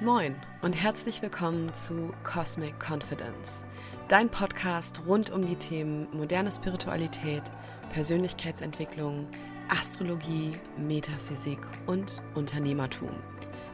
Moin 0.00 0.34
und 0.60 0.72
herzlich 0.72 1.22
willkommen 1.22 1.72
zu 1.72 2.12
Cosmic 2.24 2.74
Confidence, 2.80 3.64
dein 4.08 4.28
Podcast 4.28 5.02
rund 5.06 5.30
um 5.30 5.46
die 5.46 5.54
Themen 5.54 6.08
moderne 6.12 6.50
Spiritualität, 6.50 7.44
Persönlichkeitsentwicklung, 7.90 9.28
Astrologie, 9.68 10.54
Metaphysik 10.76 11.60
und 11.86 12.20
Unternehmertum. 12.34 13.10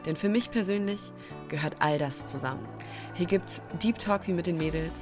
Denn 0.05 0.15
für 0.15 0.29
mich 0.29 0.51
persönlich 0.51 1.11
gehört 1.47 1.77
all 1.79 1.97
das 1.97 2.27
zusammen. 2.27 2.67
Hier 3.15 3.25
gibt's 3.25 3.63
Deep 3.81 3.97
Talk 3.97 4.27
wie 4.27 4.33
mit 4.33 4.45
den 4.45 4.57
Mädels, 4.57 4.93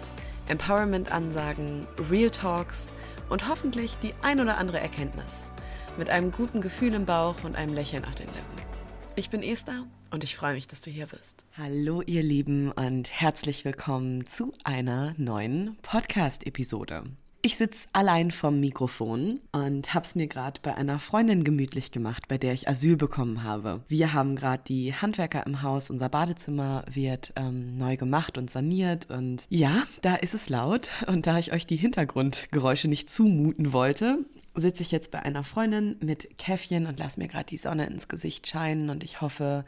Empowerment-Ansagen, 0.47 1.85
Real 2.09 2.29
Talks 2.29 2.93
und 3.27 3.49
hoffentlich 3.49 3.97
die 3.97 4.13
ein 4.21 4.39
oder 4.39 4.57
andere 4.57 4.79
Erkenntnis. 4.79 5.51
Mit 5.97 6.09
einem 6.09 6.31
guten 6.31 6.61
Gefühl 6.61 6.93
im 6.93 7.05
Bauch 7.05 7.43
und 7.43 7.57
einem 7.57 7.73
Lächeln 7.73 8.05
auf 8.05 8.15
den 8.15 8.27
Lippen. 8.27 8.78
Ich 9.19 9.29
bin 9.29 9.43
Esther 9.43 9.85
und 10.11 10.23
ich 10.23 10.37
freue 10.37 10.53
mich, 10.53 10.65
dass 10.67 10.79
du 10.79 10.89
hier 10.89 11.05
bist. 11.05 11.45
Hallo 11.57 12.01
ihr 12.05 12.23
Lieben 12.23 12.71
und 12.71 13.11
herzlich 13.11 13.65
willkommen 13.65 14.25
zu 14.25 14.53
einer 14.63 15.13
neuen 15.17 15.75
Podcast-Episode. 15.81 17.03
Ich 17.41 17.57
sitze 17.57 17.89
allein 17.91 18.31
vom 18.31 18.61
Mikrofon 18.61 19.41
und 19.51 19.93
habe 19.93 20.05
es 20.05 20.15
mir 20.15 20.27
gerade 20.27 20.61
bei 20.63 20.73
einer 20.73 20.99
Freundin 20.99 21.43
gemütlich 21.43 21.91
gemacht, 21.91 22.29
bei 22.29 22.37
der 22.37 22.53
ich 22.53 22.69
Asyl 22.69 22.95
bekommen 22.95 23.43
habe. 23.43 23.81
Wir 23.89 24.13
haben 24.13 24.37
gerade 24.37 24.63
die 24.65 24.93
Handwerker 24.93 25.45
im 25.45 25.63
Haus, 25.63 25.89
unser 25.89 26.07
Badezimmer 26.07 26.85
wird 26.89 27.33
ähm, 27.35 27.75
neu 27.75 27.97
gemacht 27.97 28.37
und 28.37 28.49
saniert 28.49 29.09
und 29.09 29.47
ja, 29.49 29.83
da 30.01 30.15
ist 30.15 30.33
es 30.33 30.47
laut 30.47 30.91
und 31.07 31.27
da 31.27 31.39
ich 31.39 31.51
euch 31.51 31.65
die 31.65 31.75
Hintergrundgeräusche 31.75 32.87
nicht 32.87 33.09
zumuten 33.09 33.73
wollte, 33.73 34.19
sitze 34.59 34.83
ich 34.83 34.91
jetzt 34.91 35.11
bei 35.11 35.21
einer 35.21 35.43
Freundin 35.43 35.95
mit 35.99 36.37
Käffchen 36.37 36.87
und 36.87 36.99
lass 36.99 37.17
mir 37.17 37.27
gerade 37.27 37.45
die 37.45 37.57
Sonne 37.57 37.85
ins 37.85 38.07
Gesicht 38.07 38.47
scheinen 38.47 38.89
und 38.89 39.03
ich 39.03 39.21
hoffe, 39.21 39.65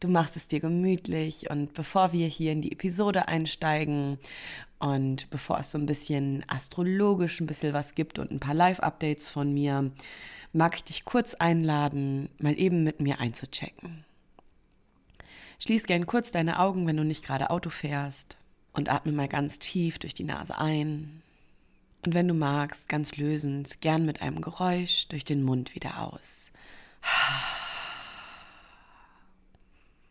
du 0.00 0.08
machst 0.08 0.36
es 0.36 0.48
dir 0.48 0.60
gemütlich 0.60 1.50
und 1.50 1.74
bevor 1.74 2.12
wir 2.12 2.26
hier 2.26 2.52
in 2.52 2.62
die 2.62 2.72
Episode 2.72 3.28
einsteigen 3.28 4.18
und 4.78 5.30
bevor 5.30 5.58
es 5.58 5.70
so 5.70 5.78
ein 5.78 5.86
bisschen 5.86 6.44
astrologisch 6.48 7.40
ein 7.40 7.46
bisschen 7.46 7.72
was 7.72 7.94
gibt 7.94 8.18
und 8.18 8.32
ein 8.32 8.40
paar 8.40 8.54
Live-Updates 8.54 9.28
von 9.28 9.52
mir, 9.54 9.92
mag 10.52 10.74
ich 10.74 10.84
dich 10.84 11.04
kurz 11.04 11.34
einladen, 11.34 12.28
mal 12.38 12.58
eben 12.58 12.82
mit 12.82 13.00
mir 13.00 13.20
einzuchecken. 13.20 14.04
Schließ 15.60 15.86
gern 15.86 16.06
kurz 16.06 16.32
deine 16.32 16.58
Augen, 16.58 16.86
wenn 16.86 16.96
du 16.96 17.04
nicht 17.04 17.24
gerade 17.24 17.50
Auto 17.50 17.70
fährst 17.70 18.36
und 18.72 18.90
atme 18.90 19.12
mal 19.12 19.28
ganz 19.28 19.60
tief 19.60 20.00
durch 20.00 20.14
die 20.14 20.24
Nase 20.24 20.58
ein. 20.58 21.22
Und 22.04 22.14
wenn 22.14 22.26
du 22.26 22.34
magst, 22.34 22.88
ganz 22.88 23.16
lösend, 23.16 23.80
gern 23.80 24.04
mit 24.04 24.22
einem 24.22 24.40
Geräusch 24.40 25.06
durch 25.08 25.24
den 25.24 25.42
Mund 25.44 25.74
wieder 25.74 26.00
aus. 26.00 26.50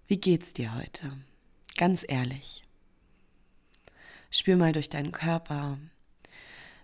Wie 0.07 0.17
geht's 0.17 0.53
dir 0.53 0.73
heute? 0.75 1.17
Ganz 1.75 2.05
ehrlich. 2.07 2.63
Spür 4.29 4.55
mal 4.55 4.71
durch 4.71 4.89
deinen 4.89 5.11
Körper. 5.11 5.77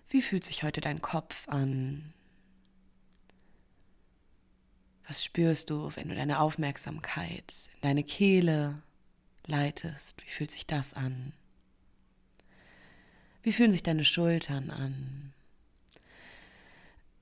Wie 0.09 0.22
fühlt 0.22 0.44
sich 0.44 0.64
heute 0.64 0.81
dein 0.81 1.02
Kopf 1.02 1.47
an? 1.47 2.14
Was 5.08 5.23
spürst 5.23 5.69
du, 5.69 5.89
wenn 5.95 6.09
du 6.09 6.16
deine 6.16 6.42
Aufmerksamkeit 6.42 7.69
in 7.75 7.81
deine 7.81 8.03
Kehle 8.03 8.81
leitest? 9.45 10.21
Wie 10.25 10.30
fühlt 10.30 10.52
sich 10.52 10.67
das 10.67 10.94
an? 10.94 11.31
Wie 13.47 13.53
fühlen 13.53 13.71
sich 13.71 13.81
deine 13.81 14.03
Schultern 14.03 14.71
an? 14.71 15.31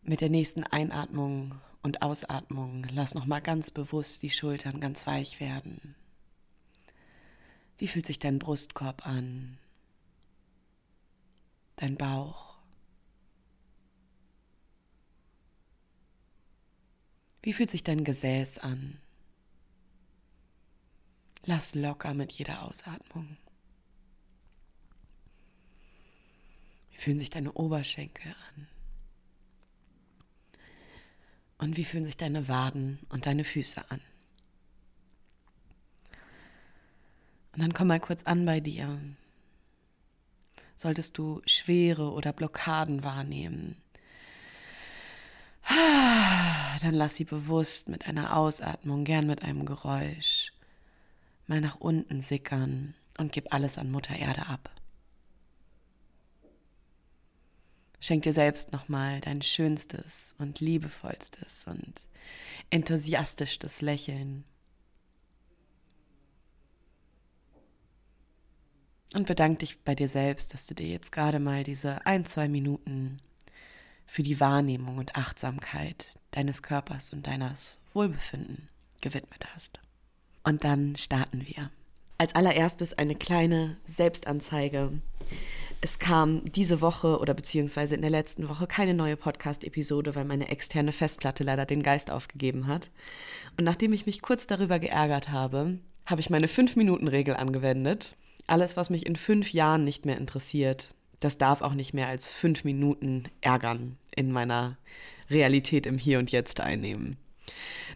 Mit 0.01 0.21
der 0.21 0.31
nächsten 0.31 0.63
Einatmung 0.63 1.53
und 1.83 2.01
Ausatmung 2.01 2.87
lass 2.91 3.13
noch 3.13 3.27
mal 3.27 3.41
ganz 3.41 3.69
bewusst 3.69 4.23
die 4.23 4.31
Schultern 4.31 4.79
ganz 4.79 5.05
weich 5.05 5.39
werden. 5.39 5.93
Wie 7.77 7.87
fühlt 7.87 8.07
sich 8.07 8.17
dein 8.17 8.39
Brustkorb 8.39 9.05
an? 9.05 9.59
dein 11.75 11.95
Bauch. 11.95 12.57
Wie 17.43 17.53
fühlt 17.53 17.69
sich 17.69 17.83
dein 17.83 18.03
Gesäß 18.03 18.58
an? 18.58 18.99
Lass 21.45 21.75
locker 21.75 22.15
mit 22.15 22.31
jeder 22.31 22.64
Ausatmung. 22.64 23.37
Wie 26.95 27.02
fühlen 27.02 27.20
sich 27.20 27.30
deine 27.30 27.52
Oberschenkel 27.52 28.33
an? 28.50 28.67
Und 31.58 31.78
wie 31.78 31.86
fühlen 31.86 32.04
sich 32.04 32.17
deine 32.17 32.48
Waden 32.48 33.00
und 33.10 33.26
deine 33.26 33.44
Füße 33.44 33.89
an? 33.92 34.02
Und 37.54 37.61
dann 37.61 37.73
komm 37.73 37.88
mal 37.88 38.00
kurz 38.00 38.23
an 38.23 38.45
bei 38.45 38.60
dir 38.60 39.00
solltest 40.76 41.17
du 41.17 41.42
Schwere 41.45 42.11
oder 42.11 42.33
Blockaden 42.33 43.04
wahrnehmen. 43.04 43.77
Dann 46.82 46.94
lass 46.94 47.16
sie 47.16 47.23
bewusst 47.23 47.89
mit 47.89 48.08
einer 48.08 48.36
Ausatmung, 48.36 49.04
gern 49.04 49.26
mit 49.26 49.42
einem 49.42 49.66
Geräusch, 49.66 50.52
mal 51.48 51.62
nach 51.62 51.77
unten 51.77 52.22
sickern 52.22 52.94
und 53.17 53.32
gib 53.32 53.54
alles 53.54 53.77
an 53.77 53.89
Mutter 53.89 54.16
Erde 54.16 54.48
ab. 54.48 54.70
Schenk 58.05 58.21
dir 58.21 58.33
selbst 58.33 58.71
nochmal 58.71 59.20
dein 59.20 59.42
schönstes 59.42 60.36
und 60.38 60.60
liebevollstes 60.60 61.66
und 61.66 62.05
enthusiastischstes 62.70 63.82
Lächeln. 63.82 64.43
Und 69.15 69.26
bedank 69.26 69.58
dich 69.58 69.80
bei 69.80 69.95
dir 69.95 70.08
selbst, 70.08 70.54
dass 70.54 70.67
du 70.67 70.76
dir 70.76 70.86
jetzt 70.86 71.11
gerade 71.11 71.39
mal 71.39 71.64
diese 71.64 72.05
ein, 72.05 72.26
zwei 72.26 72.48
Minuten 72.48 73.17
für 74.05 74.21
die 74.21 74.39
Wahrnehmung 74.39 74.99
und 74.99 75.15
Achtsamkeit 75.15 76.20
deines 76.30 76.61
Körpers 76.61 77.11
und 77.11 77.26
deines 77.26 77.80
Wohlbefinden 77.95 78.70
gewidmet 79.02 79.48
hast. 79.55 79.80
Und 80.44 80.64
dann 80.64 80.95
starten 80.95 81.44
wir. 81.48 81.71
Als 82.20 82.36
allererstes 82.36 82.94
eine 82.94 83.15
kleine 83.15 83.77
Selbstanzeige. 83.88 85.02
Es 85.81 85.99
kam 85.99 86.43
diese 86.52 86.81
Woche 86.81 87.19
oder 87.19 87.33
beziehungsweise 87.33 87.95
in 87.95 88.02
der 88.02 88.09
letzten 88.09 88.49
Woche 88.49 88.65
keine 88.65 88.93
neue 88.93 89.17
Podcast-Episode, 89.17 90.15
weil 90.15 90.25
meine 90.25 90.49
externe 90.49 90.91
Festplatte 90.91 91.43
leider 91.43 91.65
den 91.65 91.83
Geist 91.83 92.09
aufgegeben 92.09 92.67
hat. 92.67 92.89
Und 93.58 93.65
nachdem 93.65 93.93
ich 93.93 94.05
mich 94.05 94.21
kurz 94.21 94.47
darüber 94.47 94.80
geärgert 94.80 95.30
habe, 95.30 95.77
habe 96.05 96.21
ich 96.21 96.30
meine 96.30 96.47
5-Minuten-Regel 96.47 97.35
angewendet 97.35 98.15
alles, 98.47 98.77
was 98.77 98.89
mich 98.89 99.05
in 99.05 99.15
fünf 99.15 99.53
Jahren 99.53 99.83
nicht 99.83 100.05
mehr 100.05 100.17
interessiert, 100.17 100.93
das 101.19 101.37
darf 101.37 101.61
auch 101.61 101.73
nicht 101.73 101.93
mehr 101.93 102.08
als 102.08 102.31
fünf 102.31 102.64
Minuten 102.64 103.23
ärgern 103.41 103.97
in 104.15 104.31
meiner 104.31 104.77
Realität 105.30 105.85
im 105.85 105.97
Hier 105.97 106.19
und 106.19 106.31
Jetzt 106.31 106.59
einnehmen. 106.59 107.17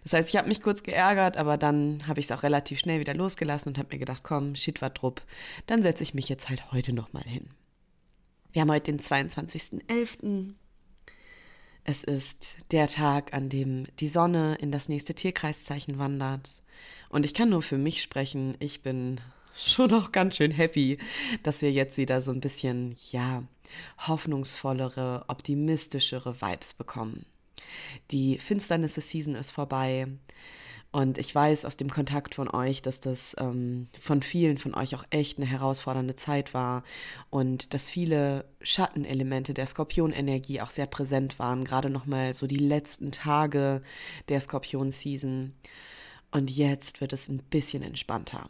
Das 0.03 0.13
heißt, 0.13 0.29
ich 0.29 0.37
habe 0.37 0.47
mich 0.47 0.61
kurz 0.61 0.83
geärgert, 0.83 1.37
aber 1.37 1.57
dann 1.57 1.99
habe 2.07 2.19
ich 2.19 2.27
es 2.27 2.31
auch 2.31 2.43
relativ 2.43 2.79
schnell 2.79 2.99
wieder 2.99 3.13
losgelassen 3.13 3.69
und 3.69 3.77
habe 3.77 3.89
mir 3.91 3.99
gedacht, 3.99 4.23
komm, 4.23 4.55
shit 4.55 4.81
war 4.81 4.89
drupp, 4.89 5.21
dann 5.67 5.81
setze 5.81 6.03
ich 6.03 6.13
mich 6.13 6.29
jetzt 6.29 6.49
halt 6.49 6.71
heute 6.71 6.93
nochmal 6.93 7.23
hin. 7.23 7.49
Wir 8.51 8.63
haben 8.63 8.71
heute 8.71 8.91
den 8.91 8.99
22.11. 8.99 10.53
Es 11.83 12.03
ist 12.03 12.57
der 12.71 12.87
Tag, 12.87 13.31
an 13.33 13.47
dem 13.47 13.85
die 13.99 14.07
Sonne 14.07 14.55
in 14.55 14.71
das 14.71 14.89
nächste 14.89 15.13
Tierkreiszeichen 15.13 15.99
wandert. 15.99 16.63
Und 17.09 17.25
ich 17.25 17.35
kann 17.35 17.49
nur 17.49 17.61
für 17.61 17.77
mich 17.77 18.01
sprechen, 18.01 18.55
ich 18.59 18.81
bin 18.81 19.21
schon 19.55 19.93
auch 19.93 20.11
ganz 20.11 20.37
schön 20.37 20.49
happy, 20.49 20.97
dass 21.43 21.61
wir 21.61 21.71
jetzt 21.71 21.97
wieder 21.97 22.21
so 22.21 22.31
ein 22.31 22.39
bisschen, 22.39 22.95
ja, 23.11 23.43
hoffnungsvollere, 24.07 25.25
optimistischere 25.27 26.41
Vibes 26.41 26.73
bekommen. 26.73 27.27
Die 28.09 28.39
Finsternis-Season 28.39 29.35
ist 29.35 29.51
vorbei. 29.51 30.07
Und 30.91 31.19
ich 31.19 31.33
weiß 31.33 31.65
aus 31.65 31.77
dem 31.77 31.89
Kontakt 31.89 32.35
von 32.35 32.49
euch, 32.49 32.81
dass 32.81 32.99
das 32.99 33.35
ähm, 33.39 33.87
von 33.99 34.23
vielen 34.23 34.57
von 34.57 34.73
euch 34.73 34.95
auch 34.95 35.03
echt 35.11 35.37
eine 35.37 35.45
herausfordernde 35.45 36.15
Zeit 36.15 36.55
war 36.55 36.83
und 37.29 37.75
dass 37.75 37.89
viele 37.89 38.45
Schattenelemente 38.61 39.53
der 39.53 39.67
Skorpion-Energie 39.67 40.61
auch 40.61 40.71
sehr 40.71 40.87
präsent 40.87 41.37
waren, 41.37 41.63
gerade 41.63 41.91
nochmal 41.91 42.33
so 42.33 42.47
die 42.47 42.55
letzten 42.55 43.11
Tage 43.11 43.83
der 44.29 44.41
Skorpion-Season. 44.41 45.53
Und 46.31 46.49
jetzt 46.49 47.01
wird 47.01 47.13
es 47.13 47.27
ein 47.27 47.37
bisschen 47.37 47.83
entspannter 47.83 48.49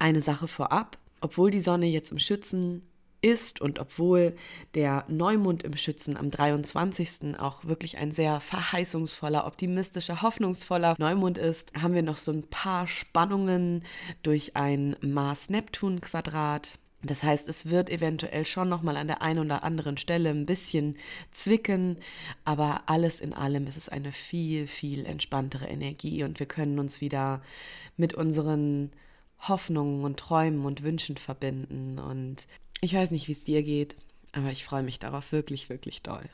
eine 0.00 0.20
Sache 0.20 0.48
vorab. 0.48 0.98
Obwohl 1.20 1.50
die 1.50 1.60
Sonne 1.60 1.86
jetzt 1.86 2.10
im 2.10 2.18
Schützen 2.18 2.82
ist 3.22 3.60
und 3.60 3.78
obwohl 3.78 4.34
der 4.74 5.04
Neumond 5.08 5.62
im 5.62 5.76
Schützen 5.76 6.16
am 6.16 6.30
23. 6.30 7.38
auch 7.38 7.64
wirklich 7.64 7.98
ein 7.98 8.12
sehr 8.12 8.40
verheißungsvoller, 8.40 9.46
optimistischer, 9.46 10.22
hoffnungsvoller 10.22 10.94
Neumond 10.98 11.38
ist, 11.38 11.72
haben 11.80 11.94
wir 11.94 12.02
noch 12.02 12.16
so 12.16 12.32
ein 12.32 12.44
paar 12.44 12.86
Spannungen 12.86 13.84
durch 14.22 14.56
ein 14.56 14.96
Mars-Neptun-Quadrat. 15.00 16.78
Das 17.02 17.22
heißt, 17.22 17.48
es 17.48 17.70
wird 17.70 17.88
eventuell 17.88 18.44
schon 18.44 18.68
noch 18.68 18.82
mal 18.82 18.96
an 18.96 19.06
der 19.06 19.22
einen 19.22 19.46
oder 19.46 19.62
anderen 19.64 19.96
Stelle 19.96 20.30
ein 20.30 20.44
bisschen 20.44 20.96
zwicken, 21.30 21.96
aber 22.44 22.82
alles 22.86 23.20
in 23.20 23.32
allem 23.32 23.66
ist 23.66 23.78
es 23.78 23.88
eine 23.88 24.12
viel 24.12 24.66
viel 24.66 25.06
entspanntere 25.06 25.66
Energie 25.66 26.24
und 26.24 26.38
wir 26.38 26.46
können 26.46 26.78
uns 26.78 27.00
wieder 27.00 27.40
mit 27.96 28.12
unseren 28.12 28.92
Hoffnungen 29.40 30.04
und 30.04 30.18
Träumen 30.18 30.64
und 30.66 30.82
Wünschen 30.82 31.16
verbinden. 31.16 31.98
Und 31.98 32.46
ich 32.80 32.94
weiß 32.94 33.10
nicht, 33.10 33.28
wie 33.28 33.32
es 33.32 33.44
dir 33.44 33.62
geht, 33.62 33.96
aber 34.32 34.50
ich 34.50 34.64
freue 34.64 34.82
mich 34.82 34.98
darauf 34.98 35.32
wirklich, 35.32 35.68
wirklich 35.68 36.02
doll. 36.02 36.28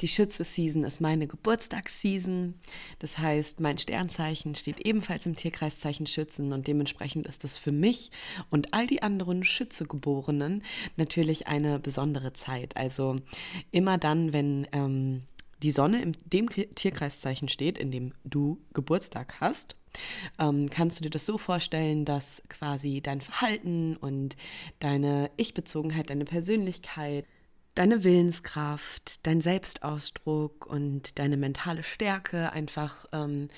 Die 0.00 0.08
Schütze-Season 0.08 0.82
ist 0.82 1.00
meine 1.00 1.28
Geburtstagsseason. 1.28 2.54
Das 2.98 3.18
heißt, 3.18 3.60
mein 3.60 3.78
Sternzeichen 3.78 4.56
steht 4.56 4.80
ebenfalls 4.80 5.26
im 5.26 5.36
Tierkreiszeichen 5.36 6.06
Schützen 6.06 6.52
und 6.52 6.66
dementsprechend 6.66 7.28
ist 7.28 7.44
es 7.44 7.56
für 7.56 7.70
mich 7.70 8.10
und 8.50 8.74
all 8.74 8.88
die 8.88 9.02
anderen 9.02 9.44
Schützegeborenen 9.44 10.64
natürlich 10.96 11.46
eine 11.46 11.78
besondere 11.78 12.32
Zeit. 12.32 12.76
Also 12.76 13.14
immer 13.70 13.96
dann, 13.96 14.32
wenn 14.32 14.66
ähm, 14.72 15.22
die 15.62 15.70
Sonne 15.70 16.02
in 16.02 16.16
dem 16.24 16.48
Tierkreiszeichen 16.50 17.48
steht, 17.48 17.78
in 17.78 17.92
dem 17.92 18.12
du 18.24 18.58
Geburtstag 18.74 19.40
hast, 19.40 19.76
ähm, 20.38 20.70
kannst 20.70 20.98
du 20.98 21.04
dir 21.04 21.10
das 21.10 21.26
so 21.26 21.38
vorstellen, 21.38 22.04
dass 22.04 22.42
quasi 22.48 23.00
dein 23.00 23.20
Verhalten 23.20 23.96
und 23.96 24.36
deine 24.80 25.30
Ich-Bezogenheit, 25.36 26.10
deine 26.10 26.24
Persönlichkeit, 26.24 27.26
deine 27.74 28.04
Willenskraft, 28.04 29.26
dein 29.26 29.40
Selbstausdruck 29.40 30.66
und 30.66 31.18
deine 31.18 31.36
mentale 31.36 31.82
Stärke 31.82 32.52
einfach 32.52 33.06
ähm, 33.12 33.48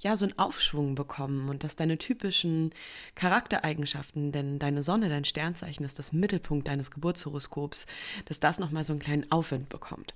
ja 0.00 0.14
so 0.16 0.26
einen 0.26 0.38
Aufschwung 0.38 0.94
bekommen 0.94 1.48
und 1.48 1.64
dass 1.64 1.76
deine 1.76 1.96
typischen 1.96 2.74
Charaktereigenschaften, 3.14 4.30
denn 4.30 4.58
deine 4.58 4.82
Sonne, 4.82 5.08
dein 5.08 5.24
Sternzeichen 5.24 5.84
ist 5.84 5.98
das 5.98 6.12
Mittelpunkt 6.12 6.68
deines 6.68 6.90
Geburtshoroskops, 6.90 7.86
dass 8.26 8.40
das 8.40 8.58
nochmal 8.58 8.84
so 8.84 8.92
einen 8.92 9.00
kleinen 9.00 9.30
Aufwind 9.32 9.70
bekommt. 9.70 10.14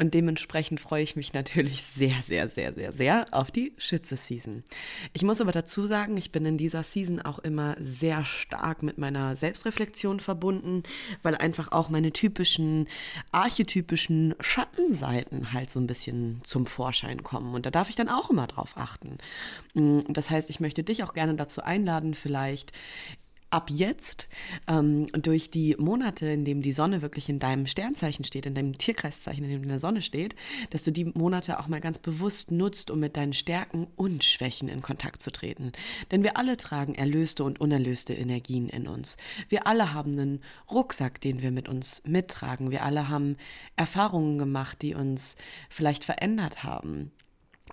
Und 0.00 0.14
dementsprechend 0.14 0.80
freue 0.80 1.02
ich 1.02 1.16
mich 1.16 1.32
natürlich 1.32 1.82
sehr, 1.82 2.14
sehr, 2.24 2.48
sehr, 2.48 2.72
sehr, 2.72 2.92
sehr 2.92 3.26
auf 3.32 3.50
die 3.50 3.72
Schütze-Season. 3.78 4.62
Ich 5.12 5.24
muss 5.24 5.40
aber 5.40 5.50
dazu 5.50 5.86
sagen, 5.86 6.16
ich 6.16 6.30
bin 6.30 6.46
in 6.46 6.56
dieser 6.56 6.84
Season 6.84 7.20
auch 7.20 7.40
immer 7.40 7.76
sehr 7.80 8.24
stark 8.24 8.84
mit 8.84 8.96
meiner 8.98 9.34
Selbstreflexion 9.34 10.20
verbunden, 10.20 10.84
weil 11.24 11.34
einfach 11.34 11.72
auch 11.72 11.88
meine 11.88 12.12
typischen, 12.12 12.86
archetypischen 13.32 14.36
Schattenseiten 14.38 15.52
halt 15.52 15.68
so 15.68 15.80
ein 15.80 15.88
bisschen 15.88 16.42
zum 16.44 16.66
Vorschein 16.66 17.24
kommen. 17.24 17.52
Und 17.54 17.66
da 17.66 17.72
darf 17.72 17.88
ich 17.88 17.96
dann 17.96 18.08
auch 18.08 18.30
immer 18.30 18.46
drauf 18.46 18.76
achten. 18.76 19.18
Mm, 19.74 20.00
das 20.08 20.30
heißt, 20.30 20.48
ich 20.48 20.60
möchte 20.60 20.84
dich 20.84 21.02
auch 21.02 21.12
gerne 21.12 21.34
dazu 21.34 21.62
einladen, 21.62 22.14
vielleicht 22.14 22.72
ab 23.50 23.70
jetzt 23.70 24.28
ähm, 24.68 25.06
durch 25.12 25.50
die 25.50 25.74
Monate, 25.78 26.26
in 26.26 26.44
denen 26.44 26.62
die 26.62 26.72
Sonne 26.72 27.02
wirklich 27.02 27.28
in 27.28 27.38
deinem 27.38 27.66
Sternzeichen 27.66 28.24
steht, 28.24 28.46
in 28.46 28.54
deinem 28.54 28.76
Tierkreiszeichen, 28.76 29.44
in 29.44 29.50
dem 29.50 29.62
in 29.62 29.68
der 29.68 29.78
Sonne 29.78 30.02
steht, 30.02 30.34
dass 30.70 30.84
du 30.84 30.92
die 30.92 31.06
Monate 31.06 31.58
auch 31.58 31.68
mal 31.68 31.80
ganz 31.80 31.98
bewusst 31.98 32.50
nutzt, 32.50 32.90
um 32.90 33.00
mit 33.00 33.16
deinen 33.16 33.32
Stärken 33.32 33.86
und 33.96 34.24
Schwächen 34.24 34.68
in 34.68 34.82
Kontakt 34.82 35.22
zu 35.22 35.30
treten. 35.30 35.72
Denn 36.10 36.24
wir 36.24 36.36
alle 36.36 36.56
tragen 36.56 36.94
erlöste 36.94 37.44
und 37.44 37.60
unerlöste 37.60 38.14
Energien 38.14 38.68
in 38.68 38.86
uns. 38.86 39.16
Wir 39.48 39.66
alle 39.66 39.94
haben 39.94 40.12
einen 40.12 40.40
Rucksack, 40.70 41.20
den 41.20 41.42
wir 41.42 41.50
mit 41.50 41.68
uns 41.68 42.02
mittragen. 42.04 42.70
Wir 42.70 42.84
alle 42.84 43.08
haben 43.08 43.36
Erfahrungen 43.76 44.38
gemacht, 44.38 44.82
die 44.82 44.94
uns 44.94 45.36
vielleicht 45.70 46.04
verändert 46.04 46.64
haben. 46.64 47.12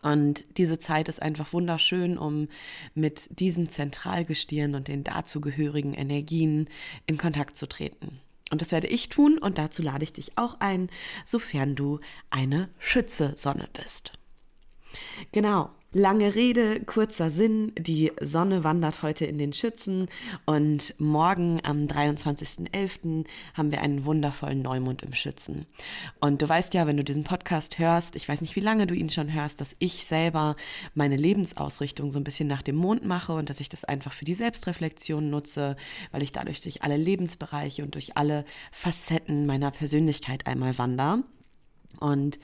Und 0.01 0.45
diese 0.57 0.79
Zeit 0.79 1.09
ist 1.09 1.21
einfach 1.21 1.53
wunderschön, 1.53 2.17
um 2.17 2.47
mit 2.93 3.39
diesem 3.39 3.69
Zentralgestirn 3.69 4.75
und 4.75 4.87
den 4.87 5.03
dazugehörigen 5.03 5.93
Energien 5.93 6.69
in 7.05 7.17
Kontakt 7.17 7.57
zu 7.57 7.67
treten. 7.67 8.19
Und 8.51 8.61
das 8.61 8.71
werde 8.71 8.87
ich 8.87 9.09
tun 9.09 9.37
und 9.37 9.57
dazu 9.57 9.81
lade 9.81 10.03
ich 10.03 10.13
dich 10.13 10.37
auch 10.37 10.59
ein, 10.59 10.89
sofern 11.23 11.75
du 11.75 11.99
eine 12.29 12.69
Schütze-Sonne 12.77 13.67
bist. 13.73 14.13
Genau, 15.31 15.71
Lange 15.97 16.35
Rede, 16.35 16.81
kurzer 16.81 17.31
Sinn. 17.31 17.71
Die 17.79 18.11
Sonne 18.19 18.65
wandert 18.65 19.01
heute 19.01 19.23
in 19.23 19.37
den 19.37 19.53
Schützen 19.53 20.07
und 20.45 20.93
morgen 20.99 21.61
am 21.63 21.85
23.11. 21.85 23.23
haben 23.53 23.71
wir 23.71 23.79
einen 23.79 24.03
wundervollen 24.03 24.61
Neumond 24.61 25.03
im 25.03 25.13
Schützen. 25.13 25.65
Und 26.19 26.41
du 26.41 26.49
weißt 26.49 26.73
ja, 26.73 26.85
wenn 26.85 26.97
du 26.97 27.05
diesen 27.05 27.23
Podcast 27.23 27.79
hörst, 27.79 28.17
ich 28.17 28.27
weiß 28.27 28.41
nicht, 28.41 28.57
wie 28.57 28.59
lange 28.59 28.87
du 28.87 28.93
ihn 28.93 29.09
schon 29.09 29.31
hörst, 29.31 29.61
dass 29.61 29.77
ich 29.79 30.05
selber 30.05 30.57
meine 30.95 31.15
Lebensausrichtung 31.15 32.11
so 32.11 32.19
ein 32.19 32.25
bisschen 32.25 32.49
nach 32.49 32.61
dem 32.61 32.75
Mond 32.75 33.05
mache 33.05 33.31
und 33.31 33.49
dass 33.49 33.61
ich 33.61 33.69
das 33.69 33.85
einfach 33.85 34.11
für 34.11 34.25
die 34.25 34.33
Selbstreflexion 34.33 35.29
nutze, 35.29 35.77
weil 36.11 36.23
ich 36.23 36.33
dadurch 36.33 36.59
durch 36.59 36.83
alle 36.83 36.97
Lebensbereiche 36.97 37.83
und 37.83 37.95
durch 37.95 38.17
alle 38.17 38.43
Facetten 38.73 39.45
meiner 39.45 39.71
Persönlichkeit 39.71 40.45
einmal 40.45 40.77
wandere. 40.77 41.23
Und 41.99 42.39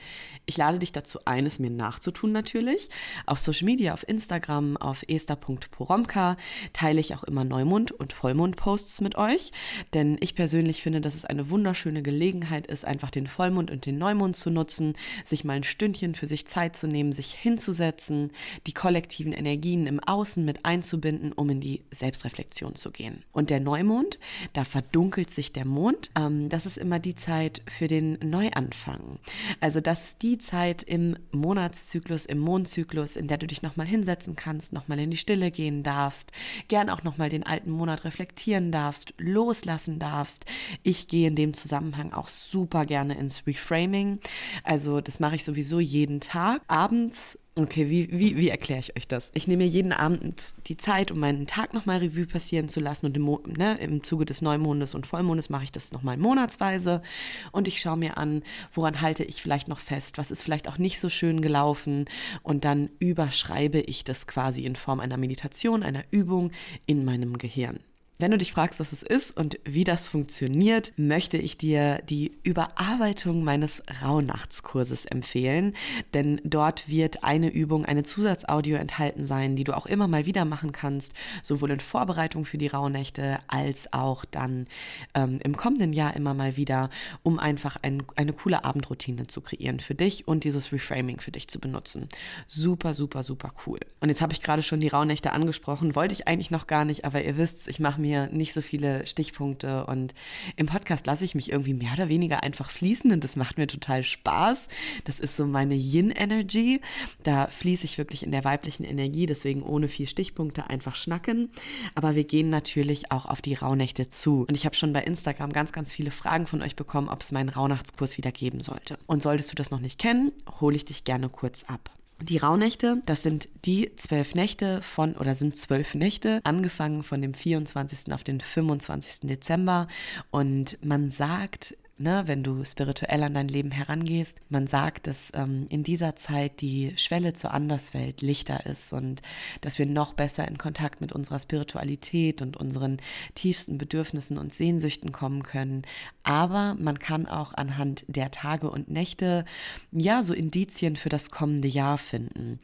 ich 0.46 0.56
lade 0.56 0.78
dich 0.78 0.92
dazu 0.92 1.20
ein, 1.24 1.46
es 1.46 1.58
mir 1.58 1.70
nachzutun 1.70 2.32
natürlich. 2.32 2.88
Auf 3.26 3.38
Social 3.38 3.66
Media, 3.66 3.94
auf 3.94 4.08
Instagram, 4.08 4.76
auf 4.76 5.04
ester.poromka 5.08 6.36
teile 6.72 7.00
ich 7.00 7.14
auch 7.14 7.24
immer 7.24 7.44
Neumond- 7.44 7.92
und 7.92 8.12
Vollmond-Posts 8.12 9.00
mit 9.00 9.16
euch. 9.16 9.52
Denn 9.94 10.16
ich 10.20 10.34
persönlich 10.34 10.82
finde, 10.82 11.00
dass 11.00 11.14
es 11.14 11.24
eine 11.24 11.50
wunderschöne 11.50 12.02
Gelegenheit 12.02 12.66
ist, 12.66 12.84
einfach 12.84 13.10
den 13.10 13.26
Vollmond 13.26 13.70
und 13.70 13.86
den 13.86 13.98
Neumond 13.98 14.36
zu 14.36 14.50
nutzen, 14.50 14.94
sich 15.24 15.44
mal 15.44 15.54
ein 15.54 15.64
Stündchen 15.64 16.14
für 16.14 16.26
sich 16.26 16.46
Zeit 16.46 16.76
zu 16.76 16.86
nehmen, 16.86 17.12
sich 17.12 17.32
hinzusetzen, 17.32 18.30
die 18.66 18.72
kollektiven 18.72 19.32
Energien 19.32 19.86
im 19.86 20.00
Außen 20.00 20.44
mit 20.44 20.64
einzubinden, 20.64 21.32
um 21.32 21.50
in 21.50 21.60
die 21.60 21.82
Selbstreflexion 21.90 22.74
zu 22.74 22.90
gehen. 22.90 23.24
Und 23.32 23.50
der 23.50 23.60
Neumond, 23.60 24.18
da 24.52 24.64
verdunkelt 24.64 25.30
sich 25.30 25.52
der 25.52 25.66
Mond. 25.66 26.10
Ähm, 26.16 26.48
das 26.48 26.66
ist 26.66 26.78
immer 26.78 26.98
die 26.98 27.14
Zeit 27.14 27.62
für 27.68 27.86
den 27.86 28.18
Neuanfang. 28.22 29.18
Also 29.60 29.80
das 29.80 30.08
ist 30.08 30.22
die 30.22 30.38
Zeit 30.38 30.82
im 30.82 31.16
Monatszyklus, 31.30 32.26
im 32.26 32.38
Mondzyklus, 32.38 33.16
in 33.16 33.28
der 33.28 33.38
du 33.38 33.46
dich 33.46 33.62
nochmal 33.62 33.86
hinsetzen 33.86 34.36
kannst, 34.36 34.72
nochmal 34.72 34.98
in 34.98 35.10
die 35.10 35.16
Stille 35.16 35.50
gehen 35.50 35.82
darfst, 35.82 36.32
gern 36.68 36.90
auch 36.90 37.02
nochmal 37.02 37.28
den 37.28 37.44
alten 37.44 37.70
Monat 37.70 38.04
reflektieren 38.04 38.72
darfst, 38.72 39.14
loslassen 39.18 39.98
darfst. 39.98 40.44
Ich 40.82 41.08
gehe 41.08 41.28
in 41.28 41.36
dem 41.36 41.54
Zusammenhang 41.54 42.12
auch 42.12 42.28
super 42.28 42.84
gerne 42.84 43.18
ins 43.18 43.46
Reframing. 43.46 44.20
Also 44.64 45.00
das 45.00 45.20
mache 45.20 45.36
ich 45.36 45.44
sowieso 45.44 45.80
jeden 45.80 46.20
Tag. 46.20 46.62
Abends 46.68 47.38
Okay, 47.54 47.90
wie, 47.90 48.08
wie, 48.10 48.38
wie 48.38 48.48
erkläre 48.48 48.80
ich 48.80 48.96
euch 48.96 49.06
das? 49.06 49.30
Ich 49.34 49.46
nehme 49.46 49.64
mir 49.64 49.68
jeden 49.68 49.92
Abend 49.92 50.54
die 50.68 50.78
Zeit, 50.78 51.10
um 51.10 51.18
meinen 51.18 51.46
Tag 51.46 51.74
nochmal 51.74 51.98
Revue 51.98 52.24
passieren 52.24 52.70
zu 52.70 52.80
lassen 52.80 53.04
und 53.04 53.14
im, 53.14 53.26
ne, 53.58 53.76
im 53.78 54.02
Zuge 54.02 54.24
des 54.24 54.40
Neumondes 54.40 54.94
und 54.94 55.06
Vollmondes 55.06 55.50
mache 55.50 55.64
ich 55.64 55.72
das 55.72 55.92
nochmal 55.92 56.16
monatsweise 56.16 57.02
und 57.50 57.68
ich 57.68 57.82
schaue 57.82 57.98
mir 57.98 58.16
an, 58.16 58.42
woran 58.72 59.02
halte 59.02 59.22
ich 59.24 59.42
vielleicht 59.42 59.68
noch 59.68 59.80
fest, 59.80 60.16
was 60.16 60.30
ist 60.30 60.42
vielleicht 60.42 60.66
auch 60.66 60.78
nicht 60.78 60.98
so 60.98 61.10
schön 61.10 61.42
gelaufen 61.42 62.06
und 62.42 62.64
dann 62.64 62.88
überschreibe 63.00 63.80
ich 63.80 64.02
das 64.02 64.26
quasi 64.26 64.64
in 64.64 64.74
Form 64.74 65.00
einer 65.00 65.18
Meditation, 65.18 65.82
einer 65.82 66.04
Übung 66.10 66.52
in 66.86 67.04
meinem 67.04 67.36
Gehirn. 67.36 67.80
Wenn 68.22 68.30
du 68.30 68.38
dich 68.38 68.52
fragst, 68.52 68.78
was 68.78 68.92
es 68.92 69.02
ist 69.02 69.36
und 69.36 69.58
wie 69.64 69.82
das 69.82 70.06
funktioniert, 70.06 70.92
möchte 70.96 71.38
ich 71.38 71.58
dir 71.58 72.00
die 72.08 72.30
Überarbeitung 72.44 73.42
meines 73.42 73.82
Rauhnachtskurses 74.00 75.06
empfehlen, 75.06 75.74
denn 76.14 76.40
dort 76.44 76.88
wird 76.88 77.24
eine 77.24 77.50
Übung, 77.50 77.84
eine 77.84 78.04
Zusatzaudio 78.04 78.76
enthalten 78.76 79.26
sein, 79.26 79.56
die 79.56 79.64
du 79.64 79.76
auch 79.76 79.86
immer 79.86 80.06
mal 80.06 80.24
wieder 80.24 80.44
machen 80.44 80.70
kannst, 80.70 81.14
sowohl 81.42 81.72
in 81.72 81.80
Vorbereitung 81.80 82.44
für 82.44 82.58
die 82.58 82.68
Rauhnächte 82.68 83.40
als 83.48 83.92
auch 83.92 84.24
dann 84.24 84.68
ähm, 85.14 85.40
im 85.42 85.56
kommenden 85.56 85.92
Jahr 85.92 86.14
immer 86.14 86.32
mal 86.32 86.56
wieder, 86.56 86.90
um 87.24 87.40
einfach 87.40 87.76
ein, 87.82 88.04
eine 88.14 88.34
coole 88.34 88.64
Abendroutine 88.64 89.26
zu 89.26 89.40
kreieren 89.40 89.80
für 89.80 89.96
dich 89.96 90.28
und 90.28 90.44
dieses 90.44 90.70
Reframing 90.70 91.18
für 91.18 91.32
dich 91.32 91.48
zu 91.48 91.58
benutzen. 91.58 92.08
Super, 92.46 92.94
super, 92.94 93.24
super 93.24 93.52
cool. 93.66 93.80
Und 93.98 94.10
jetzt 94.10 94.22
habe 94.22 94.32
ich 94.32 94.42
gerade 94.42 94.62
schon 94.62 94.78
die 94.78 94.86
Rauhnächte 94.86 95.32
angesprochen, 95.32 95.96
wollte 95.96 96.14
ich 96.14 96.28
eigentlich 96.28 96.52
noch 96.52 96.68
gar 96.68 96.84
nicht, 96.84 97.04
aber 97.04 97.24
ihr 97.24 97.36
wisst, 97.36 97.66
ich 97.66 97.80
mache 97.80 98.00
mir 98.00 98.11
mir 98.12 98.28
nicht 98.32 98.52
so 98.52 98.60
viele 98.60 99.06
Stichpunkte 99.06 99.86
und 99.86 100.14
im 100.56 100.66
Podcast 100.66 101.06
lasse 101.06 101.24
ich 101.24 101.34
mich 101.34 101.50
irgendwie 101.50 101.74
mehr 101.74 101.92
oder 101.94 102.08
weniger 102.08 102.42
einfach 102.42 102.70
fließen 102.70 103.10
und 103.12 103.24
das 103.24 103.36
macht 103.36 103.58
mir 103.58 103.66
total 103.66 104.04
Spaß. 104.04 104.68
Das 105.04 105.20
ist 105.20 105.36
so 105.36 105.46
meine 105.46 105.74
Yin-Energy. 105.74 106.80
Da 107.22 107.46
fließe 107.48 107.84
ich 107.84 107.98
wirklich 107.98 108.22
in 108.22 108.32
der 108.32 108.44
weiblichen 108.44 108.84
Energie, 108.84 109.26
deswegen 109.26 109.62
ohne 109.62 109.88
vier 109.88 110.06
Stichpunkte 110.06 110.68
einfach 110.68 110.96
schnacken. 110.96 111.50
Aber 111.94 112.14
wir 112.14 112.24
gehen 112.24 112.50
natürlich 112.50 113.10
auch 113.10 113.26
auf 113.26 113.40
die 113.40 113.54
Rauhnächte 113.54 114.08
zu. 114.08 114.44
Und 114.48 114.54
ich 114.54 114.66
habe 114.66 114.76
schon 114.76 114.92
bei 114.92 115.02
Instagram 115.02 115.52
ganz, 115.52 115.72
ganz 115.72 115.92
viele 115.92 116.10
Fragen 116.10 116.46
von 116.46 116.62
euch 116.62 116.76
bekommen, 116.76 117.08
ob 117.08 117.22
es 117.22 117.32
meinen 117.32 117.48
Rauhnachtskurs 117.48 118.18
wieder 118.18 118.32
geben 118.32 118.60
sollte. 118.60 118.98
Und 119.06 119.22
solltest 119.22 119.50
du 119.50 119.54
das 119.54 119.70
noch 119.70 119.80
nicht 119.80 119.98
kennen, 119.98 120.32
hole 120.60 120.76
ich 120.76 120.84
dich 120.84 121.04
gerne 121.04 121.28
kurz 121.28 121.64
ab. 121.64 122.01
Die 122.20 122.38
Rauhnächte, 122.38 123.02
das 123.04 123.22
sind 123.22 123.48
die 123.64 123.90
zwölf 123.96 124.34
Nächte 124.34 124.80
von, 124.82 125.14
oder 125.14 125.34
sind 125.34 125.56
zwölf 125.56 125.94
Nächte, 125.94 126.40
angefangen 126.44 127.02
von 127.02 127.20
dem 127.20 127.34
24. 127.34 128.12
auf 128.12 128.22
den 128.22 128.40
25. 128.40 129.28
Dezember. 129.28 129.88
Und 130.30 130.78
man 130.84 131.10
sagt, 131.10 131.76
ne, 131.98 132.22
wenn 132.26 132.42
du 132.42 132.64
spirituell 132.64 133.22
an 133.22 133.34
dein 133.34 133.48
Leben 133.48 133.70
herangehst. 133.70 134.40
Man 134.48 134.66
sagt, 134.66 135.06
dass 135.06 135.30
ähm, 135.34 135.66
in 135.68 135.82
dieser 135.82 136.16
Zeit 136.16 136.60
die 136.60 136.92
Schwelle 136.96 137.32
zur 137.32 137.52
Anderswelt 137.52 138.22
lichter 138.22 138.66
ist 138.66 138.92
und 138.92 139.22
dass 139.60 139.78
wir 139.78 139.86
noch 139.86 140.14
besser 140.14 140.46
in 140.48 140.58
Kontakt 140.58 141.00
mit 141.00 141.12
unserer 141.12 141.38
Spiritualität 141.38 142.42
und 142.42 142.56
unseren 142.56 142.98
tiefsten 143.34 143.78
Bedürfnissen 143.78 144.38
und 144.38 144.52
Sehnsüchten 144.52 145.12
kommen 145.12 145.42
können. 145.42 145.82
Aber 146.22 146.74
man 146.78 146.98
kann 146.98 147.26
auch 147.26 147.52
anhand 147.54 148.04
der 148.08 148.30
Tage 148.30 148.70
und 148.70 148.88
Nächte 148.88 149.44
ja 149.90 150.22
so 150.22 150.34
Indizien 150.34 150.96
für 150.96 151.08
das 151.08 151.30
kommende 151.30 151.68
Jahr 151.68 151.98
finden. 151.98 152.58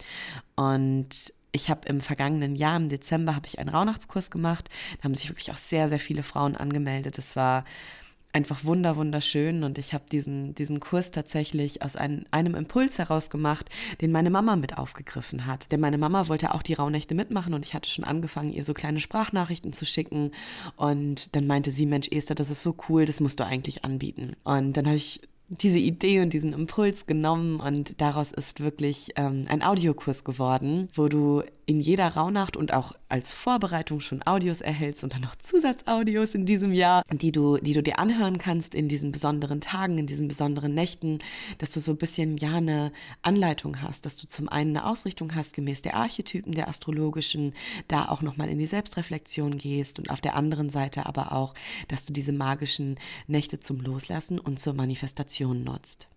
Und 0.57 1.33
ich 1.53 1.71
habe 1.71 1.89
im 1.89 2.01
vergangenen 2.01 2.57
Jahr, 2.57 2.77
im 2.77 2.89
Dezember, 2.89 3.35
habe 3.35 3.47
ich 3.47 3.59
einen 3.59 3.71
Rauhnachtskurs 3.71 4.31
gemacht. 4.31 4.69
Da 4.99 5.05
haben 5.05 5.15
sich 5.15 5.29
wirklich 5.29 5.51
auch 5.51 5.57
sehr, 5.57 5.89
sehr 5.89 5.99
viele 5.99 6.23
Frauen 6.23 6.57
angemeldet. 6.57 7.19
Das 7.19 7.37
war 7.37 7.65
einfach 8.33 8.65
wunder, 8.65 8.97
wunderschön 8.97 9.65
und 9.65 9.79
ich 9.79 9.95
habe 9.95 10.05
diesen, 10.11 10.55
diesen 10.55 10.81
Kurs 10.81 11.11
tatsächlich 11.11 11.83
aus 11.83 11.97
ein, 11.97 12.27
einem 12.31 12.55
Impuls 12.55 12.99
heraus 12.99 13.31
gemacht, 13.31 13.71
den 14.01 14.13
meine 14.13 14.31
Mama 14.31 14.57
mit 14.57 14.77
aufgegriffen 14.77 15.47
hat. 15.47 15.73
Denn 15.73 15.81
meine 15.81 15.99
Mama 15.99 16.29
wollte 16.29 16.55
auch 16.55 16.63
die 16.63 16.75
Rauhnächte 16.75 17.15
mitmachen 17.15 17.55
und 17.55 17.65
ich 17.65 17.75
hatte 17.75 17.89
schon 17.89 18.05
angefangen, 18.05 18.51
ihr 18.51 18.65
so 18.65 18.75
kleine 18.75 19.01
Sprachnachrichten 19.01 19.73
zu 19.73 19.87
schicken 19.87 20.33
und 20.77 21.35
dann 21.35 21.47
meinte 21.47 21.73
sie, 21.73 21.87
Mensch 21.87 22.09
Esther, 22.11 22.35
das 22.35 22.51
ist 22.51 22.63
so 22.63 22.77
cool, 22.89 23.07
das 23.07 23.21
musst 23.21 23.41
du 23.41 23.47
eigentlich 23.47 23.85
anbieten. 23.85 24.37
Und 24.45 24.77
dann 24.77 24.87
habe 24.87 24.97
ich 24.97 25.21
diese 25.49 25.79
Idee 25.79 26.21
und 26.21 26.33
diesen 26.33 26.53
Impuls 26.53 27.07
genommen 27.07 27.61
und 27.61 28.01
daraus 28.01 28.33
ist 28.33 28.61
wirklich 28.61 29.13
ähm, 29.17 29.47
ein 29.49 29.63
Audiokurs 29.63 30.25
geworden, 30.25 30.89
wo 30.95 31.09
du 31.09 31.43
in 31.69 31.81
jeder 31.81 32.09
Rauhnacht 32.09 32.57
und 32.57 32.73
auch 32.73 32.93
als 33.11 33.31
Vorbereitung 33.31 34.01
schon 34.01 34.23
Audios 34.23 34.63
erhältst 34.63 35.05
und 35.05 35.13
dann 35.13 35.21
noch 35.21 35.37
Zusatzaudios 35.37 36.35
in 36.35 36.47
diesem 36.47 36.73
Jahr, 36.73 37.03
die 37.13 37.31
du, 37.31 37.59
die 37.59 37.75
du 37.75 37.83
dir 37.83 37.99
anhören 37.99 38.39
kannst 38.39 38.75
in 38.75 38.89
diesen 38.89 39.13
besonderen 39.13 39.61
Tagen, 39.61 39.99
in 39.99 40.07
diesen 40.07 40.29
besonderen 40.29 40.73
Nächten, 40.73 41.19
dass 41.59 41.73
du 41.73 41.81
so 41.81 41.93
ein 41.93 41.99
bisschen 41.99 42.39
ja 42.39 42.55
eine 42.55 42.91
Anleitung 43.21 43.83
hast, 43.83 44.07
dass 44.07 44.17
du 44.17 44.27
zum 44.27 44.49
einen 44.49 44.75
eine 44.79 44.87
Ausrichtung 44.87 45.35
hast 45.35 45.55
gemäß 45.55 45.83
der 45.83 45.95
Archetypen 45.95 46.53
der 46.53 46.69
astrologischen, 46.69 47.53
da 47.87 48.09
auch 48.09 48.23
nochmal 48.23 48.49
in 48.49 48.59
die 48.59 48.67
Selbstreflexion 48.67 49.59
gehst 49.59 49.99
und 49.99 50.09
auf 50.09 50.23
der 50.23 50.37
anderen 50.37 50.71
Seite 50.71 51.05
aber 51.05 51.33
auch, 51.33 51.53
dass 51.89 52.07
du 52.07 52.15
diese 52.15 52.33
magischen 52.33 52.97
Nächte 53.27 53.61
zum 53.61 53.79
Loslassen 53.83 54.39
und 54.39 54.59
zur 54.59 54.73
Manifestation 54.73 55.65
nutzt. 55.65 56.09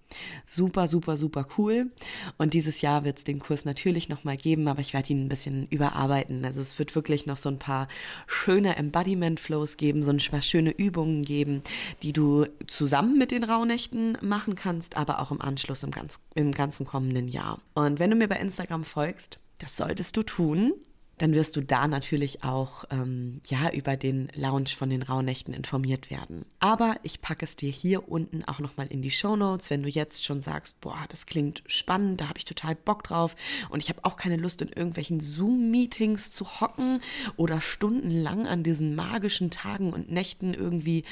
Super, 0.45 0.87
super, 0.87 1.17
super 1.17 1.45
cool. 1.57 1.91
Und 2.37 2.53
dieses 2.53 2.81
Jahr 2.81 3.03
wird 3.03 3.17
es 3.17 3.23
den 3.23 3.39
Kurs 3.39 3.65
natürlich 3.65 4.09
nochmal 4.09 4.37
geben, 4.37 4.67
aber 4.67 4.81
ich 4.81 4.93
werde 4.93 5.13
ihn 5.13 5.25
ein 5.25 5.29
bisschen 5.29 5.67
überarbeiten. 5.67 6.45
Also 6.45 6.61
es 6.61 6.77
wird 6.79 6.95
wirklich 6.95 7.25
noch 7.25 7.37
so 7.37 7.49
ein 7.49 7.59
paar 7.59 7.87
schöne 8.27 8.75
Embodiment-Flows 8.75 9.77
geben, 9.77 10.03
so 10.03 10.11
ein 10.11 10.17
paar 10.17 10.41
schöne 10.41 10.71
Übungen 10.71 11.23
geben, 11.23 11.61
die 12.03 12.13
du 12.13 12.45
zusammen 12.67 13.17
mit 13.17 13.31
den 13.31 13.43
Rauhnächten 13.43 14.17
machen 14.21 14.55
kannst, 14.55 14.97
aber 14.97 15.19
auch 15.19 15.31
im 15.31 15.41
Anschluss 15.41 15.83
im, 15.83 15.91
ganz, 15.91 16.19
im 16.35 16.51
ganzen 16.51 16.85
kommenden 16.85 17.27
Jahr. 17.27 17.59
Und 17.73 17.99
wenn 17.99 18.09
du 18.09 18.15
mir 18.15 18.27
bei 18.27 18.37
Instagram 18.37 18.83
folgst, 18.83 19.39
das 19.59 19.77
solltest 19.77 20.17
du 20.17 20.23
tun 20.23 20.73
dann 21.21 21.35
wirst 21.35 21.55
du 21.55 21.61
da 21.61 21.87
natürlich 21.87 22.43
auch 22.43 22.85
ähm, 22.89 23.35
ja 23.47 23.69
über 23.69 23.95
den 23.95 24.29
Lounge 24.33 24.69
von 24.75 24.89
den 24.89 25.03
Rauhnächten 25.03 25.53
informiert 25.53 26.09
werden. 26.09 26.45
Aber 26.59 26.95
ich 27.03 27.21
packe 27.21 27.45
es 27.45 27.55
dir 27.55 27.69
hier 27.69 28.09
unten 28.09 28.43
auch 28.45 28.57
nochmal 28.57 28.87
in 28.87 29.03
die 29.03 29.11
Show 29.11 29.35
Notes, 29.35 29.69
wenn 29.69 29.83
du 29.83 29.89
jetzt 29.89 30.23
schon 30.23 30.41
sagst, 30.41 30.81
boah, 30.81 31.05
das 31.09 31.27
klingt 31.27 31.61
spannend, 31.67 32.21
da 32.21 32.27
habe 32.27 32.39
ich 32.39 32.45
total 32.45 32.73
Bock 32.73 33.03
drauf 33.03 33.35
und 33.69 33.83
ich 33.83 33.89
habe 33.89 34.03
auch 34.03 34.17
keine 34.17 34.37
Lust 34.37 34.63
in 34.63 34.69
irgendwelchen 34.69 35.19
Zoom-Meetings 35.19 36.31
zu 36.31 36.59
hocken 36.59 37.01
oder 37.37 37.61
stundenlang 37.61 38.47
an 38.47 38.63
diesen 38.63 38.95
magischen 38.95 39.51
Tagen 39.51 39.93
und 39.93 40.11
Nächten 40.11 40.55
irgendwie 40.55 41.03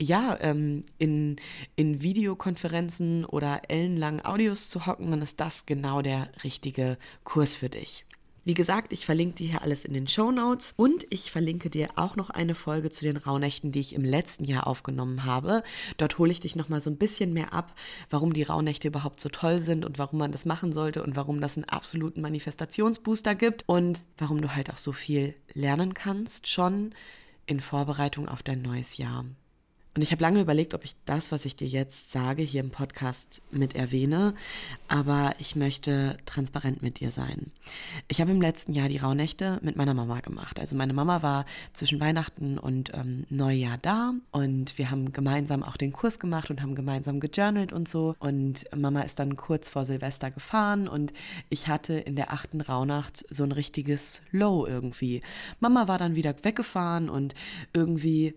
ja, 0.00 0.38
ähm, 0.40 0.82
in, 0.98 1.36
in 1.74 2.02
Videokonferenzen 2.02 3.24
oder 3.24 3.62
ellenlangen 3.68 4.24
Audios 4.24 4.68
zu 4.68 4.86
hocken, 4.86 5.10
dann 5.10 5.22
ist 5.22 5.40
das 5.40 5.66
genau 5.66 6.02
der 6.02 6.28
richtige 6.44 6.98
Kurs 7.24 7.54
für 7.54 7.68
dich. 7.68 8.04
Wie 8.48 8.54
gesagt, 8.54 8.94
ich 8.94 9.04
verlinke 9.04 9.34
dir 9.34 9.50
hier 9.50 9.60
alles 9.60 9.84
in 9.84 9.92
den 9.92 10.08
Show 10.08 10.30
Notes 10.30 10.72
und 10.78 11.06
ich 11.10 11.30
verlinke 11.30 11.68
dir 11.68 11.90
auch 11.96 12.16
noch 12.16 12.30
eine 12.30 12.54
Folge 12.54 12.88
zu 12.88 13.04
den 13.04 13.18
Rauhnächten, 13.18 13.72
die 13.72 13.80
ich 13.80 13.94
im 13.94 14.04
letzten 14.04 14.44
Jahr 14.44 14.66
aufgenommen 14.66 15.26
habe. 15.26 15.62
Dort 15.98 16.16
hole 16.16 16.30
ich 16.30 16.40
dich 16.40 16.56
noch 16.56 16.70
mal 16.70 16.80
so 16.80 16.88
ein 16.88 16.96
bisschen 16.96 17.34
mehr 17.34 17.52
ab, 17.52 17.74
warum 18.08 18.32
die 18.32 18.44
Rauhnächte 18.44 18.88
überhaupt 18.88 19.20
so 19.20 19.28
toll 19.28 19.58
sind 19.58 19.84
und 19.84 19.98
warum 19.98 20.18
man 20.18 20.32
das 20.32 20.46
machen 20.46 20.72
sollte 20.72 21.02
und 21.02 21.14
warum 21.14 21.42
das 21.42 21.58
einen 21.58 21.68
absoluten 21.68 22.22
Manifestationsbooster 22.22 23.34
gibt 23.34 23.64
und 23.66 24.06
warum 24.16 24.40
du 24.40 24.54
halt 24.54 24.70
auch 24.70 24.78
so 24.78 24.92
viel 24.92 25.34
lernen 25.52 25.92
kannst 25.92 26.48
schon 26.48 26.94
in 27.44 27.60
Vorbereitung 27.60 28.28
auf 28.28 28.42
dein 28.42 28.62
neues 28.62 28.96
Jahr. 28.96 29.26
Und 29.98 30.02
ich 30.02 30.12
habe 30.12 30.22
lange 30.22 30.40
überlegt, 30.40 30.74
ob 30.74 30.84
ich 30.84 30.94
das, 31.06 31.32
was 31.32 31.44
ich 31.44 31.56
dir 31.56 31.66
jetzt 31.66 32.12
sage, 32.12 32.40
hier 32.42 32.60
im 32.60 32.70
Podcast 32.70 33.42
mit 33.50 33.74
erwähne, 33.74 34.32
aber 34.86 35.34
ich 35.40 35.56
möchte 35.56 36.18
transparent 36.24 36.84
mit 36.84 37.00
dir 37.00 37.10
sein. 37.10 37.50
Ich 38.06 38.20
habe 38.20 38.30
im 38.30 38.40
letzten 38.40 38.74
Jahr 38.74 38.88
die 38.88 38.98
Rauhnächte 38.98 39.58
mit 39.60 39.74
meiner 39.74 39.94
Mama 39.94 40.20
gemacht. 40.20 40.60
Also 40.60 40.76
meine 40.76 40.92
Mama 40.92 41.22
war 41.22 41.46
zwischen 41.72 41.98
Weihnachten 41.98 42.58
und 42.58 42.94
ähm, 42.94 43.26
Neujahr 43.28 43.76
da 43.82 44.12
und 44.30 44.78
wir 44.78 44.92
haben 44.92 45.10
gemeinsam 45.10 45.64
auch 45.64 45.76
den 45.76 45.92
Kurs 45.92 46.20
gemacht 46.20 46.48
und 46.48 46.62
haben 46.62 46.76
gemeinsam 46.76 47.18
gejournalt 47.18 47.72
und 47.72 47.88
so. 47.88 48.14
Und 48.20 48.66
Mama 48.76 49.00
ist 49.00 49.18
dann 49.18 49.34
kurz 49.34 49.68
vor 49.68 49.84
Silvester 49.84 50.30
gefahren 50.30 50.86
und 50.86 51.12
ich 51.50 51.66
hatte 51.66 51.94
in 51.94 52.14
der 52.14 52.32
achten 52.32 52.60
Rauhnacht 52.60 53.24
so 53.30 53.42
ein 53.42 53.50
richtiges 53.50 54.22
Low 54.30 54.64
irgendwie. 54.64 55.22
Mama 55.58 55.88
war 55.88 55.98
dann 55.98 56.14
wieder 56.14 56.36
weggefahren 56.44 57.10
und 57.10 57.34
irgendwie 57.72 58.36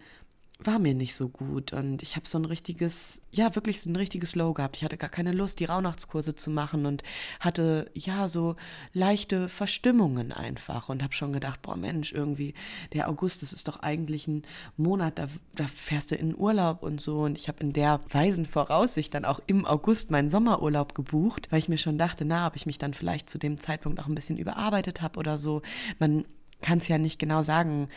war 0.65 0.79
mir 0.79 0.93
nicht 0.93 1.15
so 1.15 1.29
gut 1.29 1.73
und 1.73 2.01
ich 2.03 2.15
habe 2.15 2.27
so 2.27 2.37
ein 2.37 2.45
richtiges, 2.45 3.21
ja 3.31 3.55
wirklich 3.55 3.81
so 3.81 3.89
ein 3.89 3.95
richtiges 3.95 4.35
Low 4.35 4.53
gehabt. 4.53 4.77
Ich 4.77 4.83
hatte 4.83 4.97
gar 4.97 5.09
keine 5.09 5.31
Lust, 5.31 5.59
die 5.59 5.65
Rauhnachtskurse 5.65 6.35
zu 6.35 6.49
machen 6.49 6.85
und 6.85 7.03
hatte 7.39 7.89
ja 7.93 8.27
so 8.27 8.55
leichte 8.93 9.49
Verstimmungen 9.49 10.31
einfach 10.31 10.89
und 10.89 11.03
habe 11.03 11.13
schon 11.13 11.33
gedacht, 11.33 11.61
boah 11.61 11.75
Mensch, 11.75 12.11
irgendwie 12.11 12.53
der 12.93 13.09
August, 13.09 13.41
das 13.41 13.53
ist 13.53 13.67
doch 13.67 13.79
eigentlich 13.79 14.27
ein 14.27 14.43
Monat, 14.77 15.17
da, 15.17 15.27
da 15.55 15.67
fährst 15.67 16.11
du 16.11 16.15
in 16.15 16.35
Urlaub 16.35 16.83
und 16.83 17.01
so 17.01 17.21
und 17.21 17.37
ich 17.37 17.47
habe 17.47 17.61
in 17.61 17.73
der 17.73 17.99
weisen 18.09 18.45
Voraussicht 18.45 19.13
dann 19.13 19.25
auch 19.25 19.39
im 19.47 19.65
August 19.65 20.11
meinen 20.11 20.29
Sommerurlaub 20.29 20.95
gebucht, 20.95 21.47
weil 21.51 21.59
ich 21.59 21.69
mir 21.69 21.77
schon 21.77 21.97
dachte, 21.97 22.25
na, 22.25 22.47
ob 22.47 22.55
ich 22.55 22.65
mich 22.65 22.77
dann 22.77 22.93
vielleicht 22.93 23.29
zu 23.29 23.37
dem 23.37 23.59
Zeitpunkt 23.59 23.99
auch 23.99 24.07
ein 24.07 24.15
bisschen 24.15 24.37
überarbeitet 24.37 25.01
habe 25.01 25.19
oder 25.19 25.37
so. 25.37 25.61
Man 25.99 26.25
kann 26.61 26.77
es 26.77 26.87
ja 26.87 26.97
nicht 26.97 27.19
genau 27.19 27.41
sagen. 27.41 27.89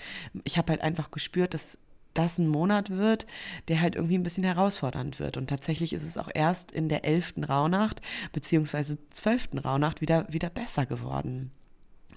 Ich 0.45 0.59
habe 0.59 0.73
halt 0.73 0.81
einfach 0.81 1.11
gespürt, 1.11 1.55
dass 1.55 1.79
das 2.15 2.39
ein 2.39 2.49
Monat 2.49 2.91
wird, 2.91 3.27
der 3.69 3.81
halt 3.81 3.97
irgendwie 3.97 4.17
ein 4.17 4.23
bisschen 4.23 4.45
herausfordernd 4.45 5.19
wird. 5.21 5.37
Und 5.37 5.49
tatsächlich 5.49 5.93
ist 5.93 6.03
es 6.03 6.17
auch 6.17 6.31
erst 6.33 6.73
in 6.73 6.89
der 6.89 7.05
elften 7.05 7.45
Rauhnacht 7.45 8.01
beziehungsweise 8.33 8.99
zwölften 9.11 9.59
Rauhnacht 9.59 10.01
wieder, 10.01 10.27
wieder 10.33 10.51
besser 10.51 10.87
geworden. 10.87 11.51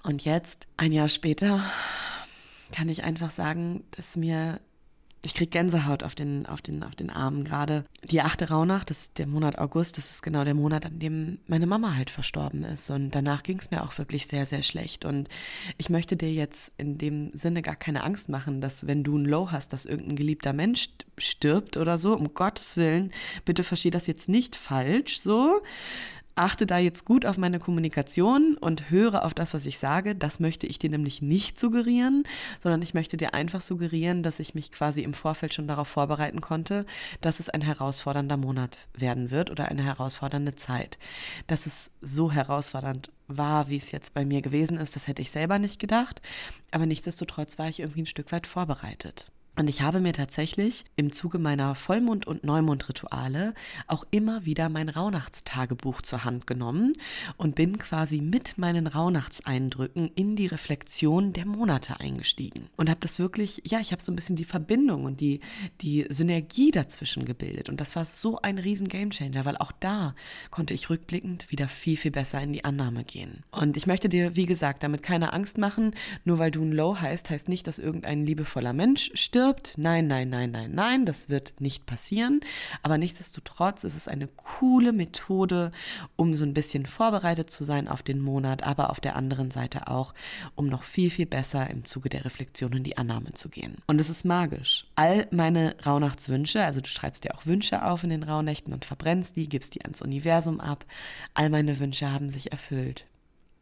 Und 0.04 0.24
jetzt, 0.24 0.66
ein 0.76 0.92
Jahr 0.92 1.08
später, 1.08 1.62
kann 2.74 2.88
ich 2.88 3.04
einfach 3.04 3.30
sagen, 3.30 3.84
dass 3.92 4.16
mir 4.16 4.60
ich 5.22 5.34
kriege 5.34 5.50
Gänsehaut 5.50 6.02
auf 6.02 6.14
den, 6.14 6.46
auf 6.46 6.62
den, 6.62 6.82
auf 6.82 6.94
den 6.94 7.10
Armen 7.10 7.44
gerade. 7.44 7.84
Die 8.04 8.20
achte 8.20 8.48
Rauhnacht, 8.48 8.90
das 8.90 9.02
ist 9.02 9.18
der 9.18 9.26
Monat 9.26 9.58
August, 9.58 9.98
das 9.98 10.10
ist 10.10 10.22
genau 10.22 10.44
der 10.44 10.54
Monat, 10.54 10.86
an 10.86 10.98
dem 10.98 11.38
meine 11.46 11.66
Mama 11.66 11.96
halt 11.96 12.10
verstorben 12.10 12.62
ist. 12.62 12.90
Und 12.90 13.10
danach 13.10 13.42
ging 13.42 13.58
es 13.58 13.70
mir 13.70 13.82
auch 13.82 13.98
wirklich 13.98 14.26
sehr, 14.26 14.46
sehr 14.46 14.62
schlecht. 14.62 15.04
Und 15.04 15.28
ich 15.76 15.90
möchte 15.90 16.16
dir 16.16 16.32
jetzt 16.32 16.72
in 16.76 16.98
dem 16.98 17.30
Sinne 17.34 17.62
gar 17.62 17.76
keine 17.76 18.04
Angst 18.04 18.28
machen, 18.28 18.60
dass 18.60 18.86
wenn 18.86 19.02
du 19.02 19.18
ein 19.18 19.24
Low 19.24 19.50
hast, 19.50 19.72
dass 19.72 19.86
irgendein 19.86 20.16
geliebter 20.16 20.52
Mensch 20.52 20.90
stirbt 21.16 21.76
oder 21.76 21.98
so, 21.98 22.14
um 22.14 22.34
Gottes 22.34 22.76
Willen, 22.76 23.12
bitte 23.44 23.64
versteh 23.64 23.90
das 23.90 24.06
jetzt 24.06 24.28
nicht 24.28 24.54
falsch, 24.54 25.20
so 25.20 25.60
achte 26.38 26.66
da 26.66 26.78
jetzt 26.78 27.04
gut 27.04 27.26
auf 27.26 27.36
meine 27.36 27.58
Kommunikation 27.58 28.56
und 28.58 28.90
höre 28.90 29.24
auf 29.24 29.34
das, 29.34 29.54
was 29.54 29.66
ich 29.66 29.78
sage. 29.78 30.14
Das 30.14 30.40
möchte 30.40 30.66
ich 30.66 30.78
dir 30.78 30.90
nämlich 30.90 31.20
nicht 31.20 31.58
suggerieren, 31.58 32.24
sondern 32.62 32.82
ich 32.82 32.94
möchte 32.94 33.16
dir 33.16 33.34
einfach 33.34 33.60
suggerieren, 33.60 34.22
dass 34.22 34.40
ich 34.40 34.54
mich 34.54 34.70
quasi 34.70 35.02
im 35.02 35.14
Vorfeld 35.14 35.54
schon 35.54 35.66
darauf 35.66 35.88
vorbereiten 35.88 36.40
konnte, 36.40 36.86
dass 37.20 37.40
es 37.40 37.48
ein 37.48 37.60
herausfordernder 37.60 38.36
Monat 38.36 38.78
werden 38.94 39.30
wird 39.30 39.50
oder 39.50 39.68
eine 39.68 39.82
herausfordernde 39.82 40.54
Zeit. 40.54 40.98
Dass 41.46 41.66
es 41.66 41.90
so 42.00 42.30
herausfordernd 42.30 43.10
war, 43.26 43.68
wie 43.68 43.76
es 43.76 43.90
jetzt 43.90 44.14
bei 44.14 44.24
mir 44.24 44.40
gewesen 44.40 44.78
ist, 44.78 44.96
das 44.96 45.06
hätte 45.06 45.22
ich 45.22 45.30
selber 45.30 45.58
nicht 45.58 45.78
gedacht. 45.78 46.22
Aber 46.70 46.86
nichtsdestotrotz 46.86 47.58
war 47.58 47.68
ich 47.68 47.80
irgendwie 47.80 48.02
ein 48.02 48.06
Stück 48.06 48.32
weit 48.32 48.46
vorbereitet. 48.46 49.30
Und 49.58 49.68
ich 49.68 49.82
habe 49.82 49.98
mir 49.98 50.12
tatsächlich 50.12 50.84
im 50.94 51.10
Zuge 51.10 51.40
meiner 51.40 51.74
Vollmond- 51.74 52.28
und 52.28 52.44
Neumondrituale 52.44 53.54
auch 53.88 54.06
immer 54.12 54.46
wieder 54.46 54.68
mein 54.68 54.88
Rauhnachtstagebuch 54.88 56.00
zur 56.02 56.22
Hand 56.24 56.46
genommen 56.46 56.92
und 57.38 57.56
bin 57.56 57.76
quasi 57.76 58.20
mit 58.20 58.56
meinen 58.56 58.86
Rauhnachtseindrücken 58.86 60.12
in 60.14 60.36
die 60.36 60.46
Reflexion 60.46 61.32
der 61.32 61.44
Monate 61.44 61.98
eingestiegen. 61.98 62.68
Und 62.76 62.88
habe 62.88 63.00
das 63.00 63.18
wirklich, 63.18 63.60
ja, 63.64 63.80
ich 63.80 63.90
habe 63.90 64.00
so 64.00 64.12
ein 64.12 64.14
bisschen 64.14 64.36
die 64.36 64.44
Verbindung 64.44 65.04
und 65.04 65.20
die, 65.20 65.40
die 65.80 66.06
Synergie 66.08 66.70
dazwischen 66.70 67.24
gebildet. 67.24 67.68
Und 67.68 67.80
das 67.80 67.96
war 67.96 68.04
so 68.04 68.40
ein 68.40 68.58
riesen 68.58 68.86
Gamechanger, 68.86 69.44
weil 69.44 69.56
auch 69.56 69.72
da 69.72 70.14
konnte 70.52 70.72
ich 70.72 70.88
rückblickend 70.88 71.50
wieder 71.50 71.66
viel, 71.66 71.96
viel 71.96 72.12
besser 72.12 72.40
in 72.40 72.52
die 72.52 72.64
Annahme 72.64 73.02
gehen. 73.02 73.42
Und 73.50 73.76
ich 73.76 73.88
möchte 73.88 74.08
dir, 74.08 74.36
wie 74.36 74.46
gesagt, 74.46 74.84
damit 74.84 75.02
keine 75.02 75.32
Angst 75.32 75.58
machen. 75.58 75.96
Nur 76.24 76.38
weil 76.38 76.52
du 76.52 76.62
ein 76.62 76.70
Low 76.70 77.00
heißt, 77.00 77.28
heißt 77.28 77.48
nicht, 77.48 77.66
dass 77.66 77.80
irgendein 77.80 78.24
liebevoller 78.24 78.72
Mensch 78.72 79.10
stirbt 79.14 79.47
stirbt. 79.48 79.78
Nein, 79.78 80.06
nein, 80.06 80.28
nein, 80.28 80.50
nein, 80.50 80.72
nein, 80.74 81.04
das 81.04 81.28
wird 81.28 81.60
nicht 81.60 81.86
passieren. 81.86 82.40
Aber 82.82 82.98
nichtsdestotrotz 82.98 83.84
ist 83.84 83.96
es 83.96 84.08
eine 84.08 84.28
coole 84.28 84.92
Methode, 84.92 85.72
um 86.16 86.34
so 86.34 86.44
ein 86.44 86.54
bisschen 86.54 86.86
vorbereitet 86.86 87.50
zu 87.50 87.64
sein 87.64 87.88
auf 87.88 88.02
den 88.02 88.20
Monat, 88.20 88.62
aber 88.62 88.90
auf 88.90 89.00
der 89.00 89.16
anderen 89.16 89.50
Seite 89.50 89.88
auch, 89.88 90.14
um 90.54 90.66
noch 90.66 90.82
viel, 90.82 91.10
viel 91.10 91.26
besser 91.26 91.68
im 91.70 91.84
Zuge 91.84 92.08
der 92.08 92.24
Reflexion 92.24 92.72
in 92.72 92.84
die 92.84 92.98
Annahme 92.98 93.32
zu 93.32 93.48
gehen. 93.48 93.76
Und 93.86 94.00
es 94.00 94.10
ist 94.10 94.24
magisch. 94.24 94.86
All 94.96 95.26
meine 95.30 95.76
Rauhnachtswünsche, 95.84 96.62
also 96.62 96.80
du 96.80 96.88
schreibst 96.88 97.24
dir 97.24 97.34
auch 97.34 97.46
Wünsche 97.46 97.84
auf 97.84 98.04
in 98.04 98.10
den 98.10 98.22
Rauhnächten 98.22 98.72
und 98.72 98.84
verbrennst 98.84 99.36
die, 99.36 99.48
gibst 99.48 99.74
die 99.74 99.82
ans 99.82 100.02
Universum 100.02 100.60
ab. 100.60 100.84
All 101.34 101.50
meine 101.50 101.78
Wünsche 101.78 102.12
haben 102.12 102.28
sich 102.28 102.52
erfüllt. 102.52 103.06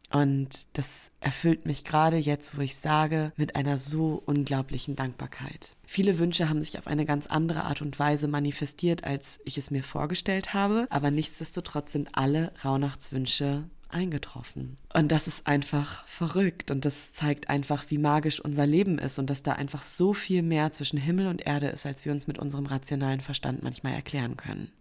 Und 0.09 0.49
das 0.73 1.11
erfüllt 1.19 1.65
mich 1.65 1.83
gerade 1.83 2.17
jetzt, 2.17 2.57
wo 2.57 2.61
ich 2.61 2.77
sage, 2.77 3.33
mit 3.35 3.55
einer 3.55 3.77
so 3.77 4.21
unglaublichen 4.25 4.95
Dankbarkeit. 4.95 5.75
Viele 5.85 6.17
Wünsche 6.17 6.47
haben 6.47 6.61
sich 6.61 6.77
auf 6.77 6.87
eine 6.87 7.05
ganz 7.05 7.27
andere 7.27 7.65
Art 7.65 7.81
und 7.81 7.99
Weise 7.99 8.27
manifestiert, 8.27 9.03
als 9.03 9.39
ich 9.43 9.57
es 9.57 9.69
mir 9.69 9.83
vorgestellt 9.83 10.53
habe, 10.53 10.87
aber 10.89 11.11
nichtsdestotrotz 11.11 11.91
sind 11.91 12.09
alle 12.13 12.53
Rauhnachtswünsche 12.63 13.65
eingetroffen. 13.89 14.77
Und 14.93 15.11
das 15.11 15.27
ist 15.27 15.47
einfach 15.47 16.05
verrückt 16.07 16.71
und 16.71 16.85
das 16.85 17.13
zeigt 17.13 17.49
einfach, 17.49 17.85
wie 17.89 17.97
magisch 17.97 18.39
unser 18.39 18.65
Leben 18.65 18.99
ist 18.99 19.19
und 19.19 19.29
dass 19.29 19.43
da 19.43 19.53
einfach 19.53 19.83
so 19.83 20.13
viel 20.13 20.41
mehr 20.41 20.71
zwischen 20.71 20.97
Himmel 20.97 21.27
und 21.27 21.45
Erde 21.45 21.67
ist, 21.67 21.85
als 21.85 22.05
wir 22.05 22.11
uns 22.11 22.27
mit 22.27 22.37
unserem 22.37 22.65
rationalen 22.65 23.21
Verstand 23.21 23.63
manchmal 23.63 23.93
erklären 23.93 24.37
können. 24.37 24.71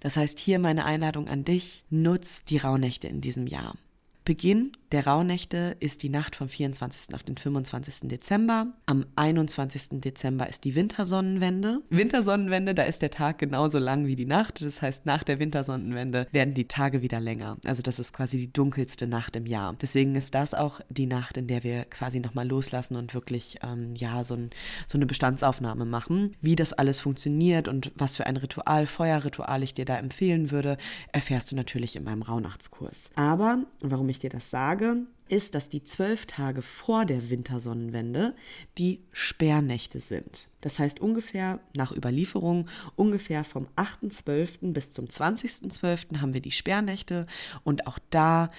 Das 0.00 0.16
heißt, 0.16 0.38
hier 0.38 0.58
meine 0.58 0.84
Einladung 0.84 1.28
an 1.28 1.44
dich, 1.44 1.84
nutz 1.90 2.44
die 2.44 2.56
Rauhnächte 2.56 3.06
in 3.06 3.20
diesem 3.20 3.46
Jahr. 3.46 3.74
Beginn 4.24 4.72
der 4.92 5.06
Rauhnächte 5.06 5.76
ist 5.78 6.02
die 6.02 6.08
Nacht 6.08 6.34
vom 6.34 6.48
24. 6.48 7.14
auf 7.14 7.22
den 7.22 7.36
25. 7.36 8.08
Dezember. 8.08 8.66
Am 8.86 9.06
21. 9.14 10.00
Dezember 10.00 10.48
ist 10.48 10.64
die 10.64 10.74
Wintersonnenwende. 10.74 11.80
Wintersonnenwende, 11.90 12.74
da 12.74 12.82
ist 12.82 13.00
der 13.00 13.10
Tag 13.10 13.38
genauso 13.38 13.78
lang 13.78 14.06
wie 14.06 14.16
die 14.16 14.26
Nacht. 14.26 14.62
Das 14.62 14.82
heißt, 14.82 15.06
nach 15.06 15.22
der 15.22 15.38
Wintersonnenwende 15.38 16.26
werden 16.32 16.54
die 16.54 16.66
Tage 16.66 17.02
wieder 17.02 17.20
länger. 17.20 17.56
Also 17.64 17.82
das 17.82 18.00
ist 18.00 18.12
quasi 18.12 18.36
die 18.36 18.52
dunkelste 18.52 19.06
Nacht 19.06 19.36
im 19.36 19.46
Jahr. 19.46 19.76
Deswegen 19.80 20.16
ist 20.16 20.34
das 20.34 20.54
auch 20.54 20.80
die 20.88 21.06
Nacht, 21.06 21.36
in 21.36 21.46
der 21.46 21.62
wir 21.62 21.84
quasi 21.84 22.18
nochmal 22.18 22.48
loslassen 22.48 22.96
und 22.96 23.14
wirklich 23.14 23.58
ähm, 23.62 23.94
ja 23.96 24.24
so, 24.24 24.34
ein, 24.34 24.50
so 24.88 24.98
eine 24.98 25.06
Bestandsaufnahme 25.06 25.84
machen. 25.84 26.34
Wie 26.40 26.56
das 26.56 26.72
alles 26.72 26.98
funktioniert 26.98 27.68
und 27.68 27.92
was 27.94 28.16
für 28.16 28.26
ein 28.26 28.36
Ritual, 28.36 28.86
Feuerritual 28.86 29.62
ich 29.62 29.74
dir 29.74 29.84
da 29.84 29.98
empfehlen 29.98 30.50
würde, 30.50 30.78
erfährst 31.12 31.52
du 31.52 31.56
natürlich 31.56 31.94
in 31.94 32.02
meinem 32.02 32.22
Rauhnachtskurs. 32.22 33.10
Aber 33.14 33.60
warum 33.84 34.08
ich 34.08 34.18
dir 34.18 34.30
das 34.30 34.50
sage, 34.50 34.79
sage, 34.80 35.06
ist, 35.28 35.54
dass 35.54 35.68
die 35.68 35.84
zwölf 35.84 36.26
Tage 36.26 36.60
vor 36.60 37.04
der 37.04 37.30
Wintersonnenwende 37.30 38.34
die 38.78 39.00
Sperrnächte 39.12 40.00
sind. 40.00 40.48
Das 40.60 40.78
heißt 40.78 40.98
ungefähr 40.98 41.60
nach 41.76 41.92
Überlieferung, 41.92 42.68
ungefähr 42.96 43.44
vom 43.44 43.68
8.12. 43.76 44.72
bis 44.72 44.92
zum 44.92 45.04
20.12. 45.04 46.20
haben 46.20 46.34
wir 46.34 46.40
die 46.40 46.50
Sperrnächte 46.50 47.26
und 47.62 47.86
auch 47.86 47.98
da 48.10 48.50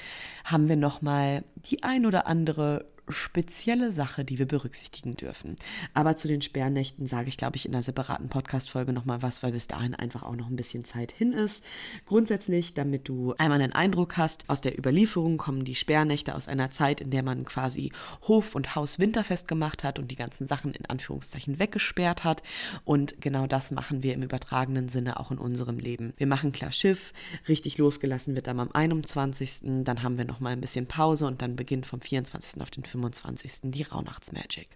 haben 0.45 0.69
wir 0.69 0.77
nochmal 0.77 1.43
die 1.57 1.83
ein 1.83 2.05
oder 2.05 2.25
andere 2.27 2.85
spezielle 3.11 3.91
Sache, 3.91 4.25
die 4.25 4.39
wir 4.39 4.47
berücksichtigen 4.47 5.15
dürfen. 5.15 5.55
Aber 5.93 6.15
zu 6.15 6.27
den 6.27 6.41
Sperrnächten 6.41 7.07
sage 7.07 7.27
ich, 7.27 7.37
glaube 7.37 7.55
ich, 7.57 7.65
in 7.65 7.73
einer 7.73 7.83
separaten 7.83 8.29
Podcast-Folge 8.29 8.93
nochmal 8.93 9.21
was, 9.21 9.43
weil 9.43 9.51
bis 9.51 9.67
dahin 9.67 9.95
einfach 9.95 10.23
auch 10.23 10.35
noch 10.35 10.49
ein 10.49 10.55
bisschen 10.55 10.85
Zeit 10.85 11.11
hin 11.11 11.33
ist. 11.33 11.63
Grundsätzlich, 12.05 12.73
damit 12.73 13.07
du 13.07 13.33
einmal 13.37 13.61
einen 13.61 13.73
Eindruck 13.73 14.17
hast, 14.17 14.49
aus 14.49 14.61
der 14.61 14.77
Überlieferung 14.77 15.37
kommen 15.37 15.65
die 15.65 15.75
Sperrnächte 15.75 16.35
aus 16.35 16.47
einer 16.47 16.71
Zeit, 16.71 17.01
in 17.01 17.11
der 17.11 17.23
man 17.23 17.45
quasi 17.45 17.91
Hof 18.27 18.55
und 18.55 18.75
Haus 18.75 18.99
winterfest 18.99 19.47
gemacht 19.47 19.83
hat 19.83 19.99
und 19.99 20.09
die 20.09 20.15
ganzen 20.15 20.47
Sachen 20.47 20.73
in 20.73 20.85
Anführungszeichen 20.85 21.59
weggesperrt 21.59 22.23
hat. 22.23 22.43
Und 22.85 23.21
genau 23.21 23.47
das 23.47 23.71
machen 23.71 24.03
wir 24.03 24.13
im 24.13 24.23
übertragenen 24.23 24.87
Sinne 24.89 25.19
auch 25.19 25.31
in 25.31 25.37
unserem 25.37 25.79
Leben. 25.79 26.13
Wir 26.17 26.27
machen 26.27 26.51
klar 26.51 26.71
Schiff, 26.71 27.13
richtig 27.47 27.77
losgelassen 27.77 28.35
wird 28.35 28.47
dann 28.47 28.59
am 28.59 28.71
21. 28.71 29.83
Dann 29.83 30.03
haben 30.03 30.17
wir 30.17 30.25
nochmal 30.25 30.53
ein 30.53 30.61
bisschen 30.61 30.87
Pause 30.87 31.25
und 31.25 31.41
dann 31.41 31.55
beginnt 31.55 31.85
vom 31.85 32.01
24. 32.01 32.61
auf 32.61 32.71
den 32.71 32.83
25. 32.83 33.00
25. 33.01 33.71
die 33.71 33.83
Rauhnachtsmagic. 33.83 34.69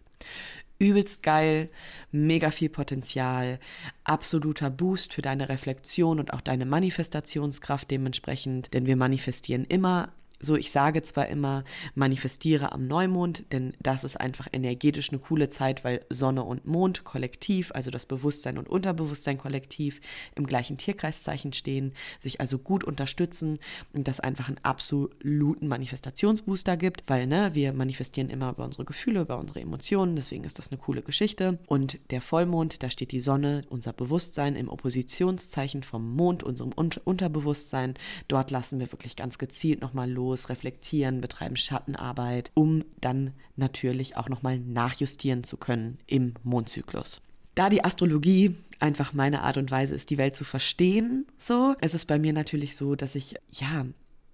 Übelst 0.78 1.24
geil, 1.24 1.70
mega 2.12 2.52
viel 2.52 2.70
Potenzial, 2.70 3.60
absoluter 4.04 4.70
Boost 4.70 5.14
für 5.14 5.22
deine 5.22 5.48
Reflexion 5.48 6.20
und 6.20 6.34
auch 6.34 6.42
deine 6.42 6.66
Manifestationskraft 6.66 7.90
dementsprechend, 7.90 8.74
denn 8.74 8.86
wir 8.86 8.98
manifestieren 8.98 9.64
immer 9.64 10.12
so, 10.42 10.56
ich 10.56 10.72
sage 10.72 11.02
zwar 11.02 11.28
immer, 11.28 11.64
manifestiere 11.96 12.74
am 12.74 12.88
Neumond, 12.88 13.46
denn 13.54 13.74
das 13.80 14.04
ist 14.04 14.20
einfach 14.20 14.48
energetisch 14.52 15.10
eine 15.10 15.20
coole 15.20 15.50
Zeit, 15.50 15.86
weil 15.86 16.06
Sonne 16.10 16.44
und 16.44 16.66
Mond 16.66 17.06
kollektiv, 17.06 17.72
also 17.74 17.90
das 17.90 18.06
Bewusstsein 18.06 18.58
und 18.58 18.68
Unterbewusstsein 18.68 19.38
kollektiv 19.38 20.02
im 20.36 20.46
gleichen 20.46 20.78
Tierkreiszeichen 20.78 21.54
stehen, 21.54 21.94
sich 22.20 22.42
also 22.42 22.60
gut 22.60 22.84
unterstützen 22.84 23.60
und 23.94 24.10
das 24.10 24.20
einfach 24.20 24.50
einen 24.50 24.60
absoluten 24.62 25.70
Manifestationsbooster 25.70 26.76
gibt, 26.76 27.04
weil 27.08 27.28
ne, 27.28 27.52
wir 27.54 27.72
manifestieren 27.72 28.30
immer 28.30 28.50
über 28.52 28.66
unsere 28.66 28.84
Gefühle, 28.84 29.22
über 29.22 29.38
unsere 29.40 29.62
Emotionen, 29.62 30.18
deswegen 30.18 30.44
ist 30.44 30.60
das 30.60 30.70
eine 30.70 30.80
coole 30.80 31.02
Geschichte. 31.02 31.60
Und 31.66 32.00
der 32.12 32.22
Vollmond, 32.22 32.84
da 32.84 32.90
steht 32.90 33.14
die 33.14 33.22
Sonne, 33.22 33.64
unser 33.70 33.94
Bewusstsein 33.94 34.58
im 34.58 34.68
Oppositionszeichen 34.68 35.84
vom 35.84 36.14
Mond, 36.14 36.44
unserem 36.44 36.74
Unterbewusstsein. 36.74 37.94
Dort 38.28 38.52
lassen 38.52 38.80
wir 38.80 38.92
wirklich 38.92 39.16
ganz 39.16 39.38
gezielt 39.38 39.82
nochmal 39.82 40.12
los 40.12 40.25
los, 40.26 40.50
reflektieren, 40.50 41.22
betreiben 41.22 41.56
Schattenarbeit, 41.56 42.52
um 42.56 42.84
dann 43.00 43.34
natürlich 43.56 44.18
auch 44.18 44.28
nochmal 44.28 44.60
nachjustieren 44.60 45.44
zu 45.44 45.58
können 45.58 46.00
im 46.08 46.34
Mondzyklus. 46.44 47.22
Da 47.54 47.70
die 47.70 47.84
Astrologie 47.84 48.56
einfach 48.80 49.14
meine 49.14 49.44
Art 49.44 49.58
und 49.58 49.72
Weise 49.72 49.96
ist, 49.96 50.10
die 50.10 50.18
Welt 50.18 50.36
zu 50.36 50.44
verstehen, 50.44 51.26
so, 51.38 51.76
ist 51.80 51.96
es 51.96 52.06
bei 52.06 52.20
mir 52.20 52.34
natürlich 52.34 52.76
so, 52.76 52.96
dass 52.96 53.16
ich, 53.16 53.36
ja, 53.52 53.86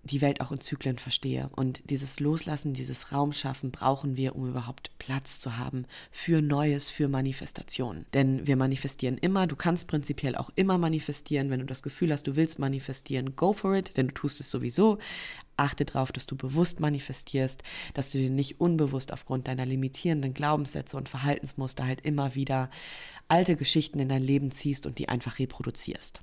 die 0.03 0.21
Welt 0.21 0.41
auch 0.41 0.51
in 0.51 0.59
Zyklen 0.59 0.97
verstehe. 0.97 1.49
Und 1.55 1.81
dieses 1.89 2.19
Loslassen, 2.19 2.73
dieses 2.73 3.11
Raumschaffen 3.11 3.71
brauchen 3.71 4.17
wir, 4.17 4.35
um 4.35 4.49
überhaupt 4.49 4.91
Platz 4.97 5.39
zu 5.39 5.57
haben 5.57 5.85
für 6.11 6.41
Neues, 6.41 6.89
für 6.89 7.07
Manifestationen. 7.07 8.05
Denn 8.13 8.47
wir 8.47 8.55
manifestieren 8.55 9.17
immer, 9.17 9.47
du 9.47 9.55
kannst 9.55 9.87
prinzipiell 9.87 10.35
auch 10.35 10.49
immer 10.55 10.77
manifestieren. 10.77 11.49
Wenn 11.49 11.59
du 11.59 11.65
das 11.65 11.83
Gefühl 11.83 12.11
hast, 12.11 12.25
du 12.27 12.35
willst 12.35 12.59
manifestieren, 12.59 13.35
go 13.35 13.53
for 13.53 13.75
it, 13.75 13.95
denn 13.97 14.07
du 14.07 14.13
tust 14.13 14.39
es 14.39 14.49
sowieso. 14.49 14.97
Achte 15.61 15.85
darauf, 15.85 16.11
dass 16.11 16.25
du 16.25 16.35
bewusst 16.35 16.79
manifestierst, 16.79 17.63
dass 17.93 18.11
du 18.11 18.17
dir 18.17 18.29
nicht 18.29 18.59
unbewusst 18.59 19.13
aufgrund 19.13 19.47
deiner 19.47 19.65
limitierenden 19.65 20.33
Glaubenssätze 20.33 20.97
und 20.97 21.07
Verhaltensmuster 21.07 21.85
halt 21.85 22.01
immer 22.01 22.35
wieder 22.35 22.69
alte 23.27 23.55
Geschichten 23.55 23.99
in 23.99 24.09
dein 24.09 24.23
Leben 24.23 24.51
ziehst 24.51 24.85
und 24.85 24.97
die 24.97 25.07
einfach 25.07 25.39
reproduzierst. 25.39 26.21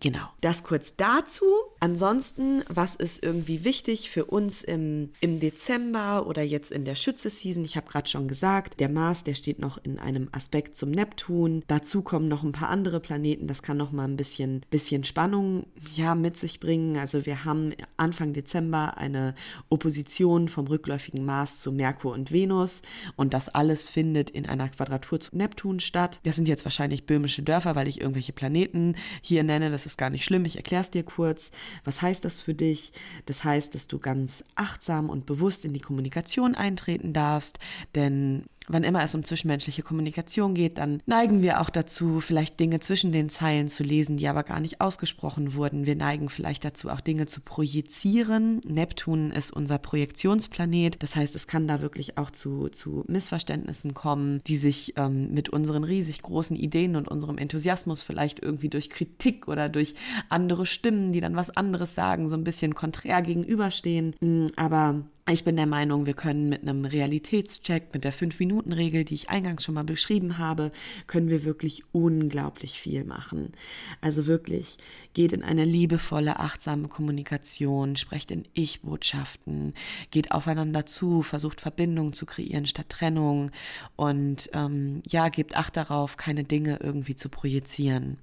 Genau, 0.00 0.28
das 0.40 0.62
kurz 0.62 0.94
dazu. 0.96 1.44
Ansonsten, 1.82 2.62
was 2.68 2.94
ist 2.94 3.24
irgendwie 3.24 3.64
wichtig 3.64 4.08
für 4.08 4.26
uns 4.26 4.62
im, 4.62 5.10
im 5.18 5.40
Dezember 5.40 6.28
oder 6.28 6.40
jetzt 6.40 6.70
in 6.70 6.84
der 6.84 6.94
Schütze-Season? 6.94 7.64
Ich 7.64 7.76
habe 7.76 7.90
gerade 7.90 8.08
schon 8.08 8.28
gesagt, 8.28 8.78
der 8.78 8.88
Mars, 8.88 9.24
der 9.24 9.34
steht 9.34 9.58
noch 9.58 9.78
in 9.82 9.98
einem 9.98 10.28
Aspekt 10.30 10.76
zum 10.76 10.92
Neptun. 10.92 11.64
Dazu 11.66 12.02
kommen 12.02 12.28
noch 12.28 12.44
ein 12.44 12.52
paar 12.52 12.68
andere 12.68 13.00
Planeten. 13.00 13.48
Das 13.48 13.64
kann 13.64 13.78
noch 13.78 13.90
mal 13.90 14.04
ein 14.04 14.16
bisschen, 14.16 14.60
bisschen 14.70 15.02
Spannung 15.02 15.66
ja, 15.92 16.14
mit 16.14 16.36
sich 16.36 16.60
bringen. 16.60 16.98
Also 16.98 17.26
wir 17.26 17.44
haben 17.44 17.72
Anfang 17.96 18.32
Dezember 18.32 18.96
eine 18.96 19.34
Opposition 19.68 20.46
vom 20.46 20.68
rückläufigen 20.68 21.24
Mars 21.24 21.62
zu 21.62 21.72
Merkur 21.72 22.12
und 22.12 22.30
Venus. 22.30 22.82
Und 23.16 23.34
das 23.34 23.48
alles 23.48 23.88
findet 23.88 24.30
in 24.30 24.46
einer 24.46 24.68
Quadratur 24.68 25.18
zu 25.18 25.36
Neptun 25.36 25.80
statt. 25.80 26.20
Das 26.22 26.36
sind 26.36 26.46
jetzt 26.46 26.64
wahrscheinlich 26.64 27.06
böhmische 27.06 27.42
Dörfer, 27.42 27.74
weil 27.74 27.88
ich 27.88 28.00
irgendwelche 28.00 28.32
Planeten 28.32 28.94
hier 29.20 29.42
nenne. 29.42 29.72
Das 29.72 29.84
ist 29.84 29.98
gar 29.98 30.10
nicht 30.10 30.24
schlimm. 30.24 30.44
Ich 30.44 30.54
erkläre 30.54 30.82
es 30.82 30.90
dir 30.92 31.02
kurz. 31.02 31.50
Was 31.84 32.02
heißt 32.02 32.24
das 32.24 32.38
für 32.38 32.54
dich? 32.54 32.92
Das 33.26 33.44
heißt, 33.44 33.74
dass 33.74 33.88
du 33.88 33.98
ganz 33.98 34.44
achtsam 34.54 35.10
und 35.10 35.26
bewusst 35.26 35.64
in 35.64 35.72
die 35.72 35.80
Kommunikation 35.80 36.54
eintreten 36.54 37.12
darfst, 37.12 37.58
denn 37.94 38.44
wann 38.68 38.84
immer 38.84 39.02
es 39.02 39.14
um 39.14 39.24
zwischenmenschliche 39.24 39.82
Kommunikation 39.82 40.54
geht, 40.54 40.78
dann 40.78 41.02
neigen 41.06 41.42
wir 41.42 41.60
auch 41.60 41.70
dazu, 41.70 42.20
vielleicht 42.20 42.60
Dinge 42.60 42.80
zwischen 42.80 43.12
den 43.12 43.28
Zeilen 43.28 43.68
zu 43.68 43.82
lesen, 43.82 44.16
die 44.16 44.28
aber 44.28 44.42
gar 44.42 44.60
nicht 44.60 44.80
ausgesprochen 44.80 45.54
wurden. 45.54 45.86
Wir 45.86 45.96
neigen 45.96 46.28
vielleicht 46.28 46.64
dazu, 46.64 46.90
auch 46.90 47.00
Dinge 47.00 47.26
zu 47.26 47.40
projizieren. 47.40 48.60
Neptun 48.66 49.30
ist 49.30 49.52
unser 49.52 49.78
Projektionsplanet. 49.78 51.02
Das 51.02 51.16
heißt, 51.16 51.34
es 51.34 51.46
kann 51.46 51.66
da 51.66 51.80
wirklich 51.82 52.18
auch 52.18 52.30
zu, 52.30 52.68
zu 52.68 53.04
Missverständnissen 53.08 53.94
kommen, 53.94 54.40
die 54.46 54.56
sich 54.56 54.94
ähm, 54.96 55.32
mit 55.32 55.48
unseren 55.48 55.84
riesig 55.84 56.22
großen 56.22 56.56
Ideen 56.56 56.96
und 56.96 57.08
unserem 57.08 57.38
Enthusiasmus 57.38 58.02
vielleicht 58.02 58.40
irgendwie 58.40 58.68
durch 58.68 58.90
Kritik 58.90 59.48
oder 59.48 59.68
durch 59.68 59.94
andere 60.28 60.66
Stimmen, 60.66 61.12
die 61.12 61.20
dann 61.20 61.36
was 61.36 61.50
anderes 61.50 61.94
sagen, 61.94 62.28
so 62.28 62.36
ein 62.36 62.44
bisschen 62.44 62.74
konträr 62.74 63.22
gegenüberstehen. 63.22 64.14
Mm, 64.20 64.46
aber 64.56 65.02
ich 65.30 65.44
bin 65.44 65.54
der 65.54 65.66
Meinung, 65.66 66.06
wir 66.06 66.14
können 66.14 66.48
mit 66.48 66.62
einem 66.62 66.84
Realitätscheck, 66.84 67.94
mit 67.94 68.02
der 68.02 68.12
5-Minuten-Regel, 68.12 69.04
die 69.04 69.14
ich 69.14 69.30
eingangs 69.30 69.62
schon 69.62 69.76
mal 69.76 69.84
beschrieben 69.84 70.36
habe, 70.36 70.72
können 71.06 71.28
wir 71.28 71.44
wirklich 71.44 71.84
unglaublich 71.92 72.80
viel 72.80 73.04
machen. 73.04 73.52
Also 74.00 74.26
wirklich, 74.26 74.78
geht 75.14 75.32
in 75.32 75.44
eine 75.44 75.64
liebevolle, 75.64 76.40
achtsame 76.40 76.88
Kommunikation, 76.88 77.94
sprecht 77.94 78.32
in 78.32 78.44
Ich-Botschaften, 78.54 79.74
geht 80.10 80.32
aufeinander 80.32 80.86
zu, 80.86 81.22
versucht 81.22 81.60
Verbindungen 81.60 82.14
zu 82.14 82.26
kreieren 82.26 82.66
statt 82.66 82.88
Trennung 82.88 83.52
und 83.94 84.50
ähm, 84.54 85.02
ja, 85.06 85.28
gebt 85.28 85.56
Acht 85.56 85.76
darauf, 85.76 86.16
keine 86.16 86.42
Dinge 86.42 86.78
irgendwie 86.82 87.14
zu 87.14 87.28
projizieren. 87.28 88.18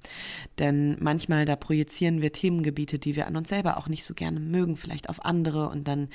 Denn 0.57 0.97
manchmal, 0.99 1.45
da 1.45 1.55
projizieren 1.55 2.21
wir 2.21 2.33
Themengebiete, 2.33 2.99
die 2.99 3.15
wir 3.15 3.27
an 3.27 3.38
uns 3.38 3.47
selber 3.47 3.77
auch 3.77 3.88
nicht 3.88 4.03
so 4.03 4.13
gerne 4.13 4.41
mögen, 4.41 4.75
vielleicht 4.75 5.07
auf 5.07 5.23
andere 5.23 5.69
und 5.69 5.88
dann 5.88 6.09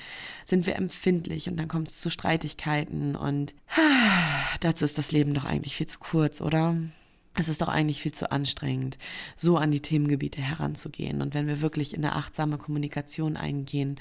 sind 0.44 0.66
wir 0.66 0.73
empfindlich 0.74 1.48
und 1.48 1.56
dann 1.56 1.68
kommt 1.68 1.88
es 1.88 2.00
zu 2.00 2.10
Streitigkeiten 2.10 3.16
und 3.16 3.54
dazu 4.60 4.84
ist 4.84 4.98
das 4.98 5.12
Leben 5.12 5.34
doch 5.34 5.44
eigentlich 5.44 5.76
viel 5.76 5.86
zu 5.86 5.98
kurz, 5.98 6.40
oder? 6.40 6.76
es 7.36 7.48
ist 7.48 7.62
doch 7.62 7.68
eigentlich 7.68 8.00
viel 8.00 8.12
zu 8.12 8.30
anstrengend, 8.30 8.96
so 9.36 9.56
an 9.56 9.72
die 9.72 9.80
Themengebiete 9.80 10.40
heranzugehen. 10.40 11.20
Und 11.20 11.34
wenn 11.34 11.48
wir 11.48 11.60
wirklich 11.60 11.94
in 11.94 12.04
eine 12.04 12.14
achtsame 12.14 12.58
Kommunikation 12.58 13.36
eingehen, 13.36 13.96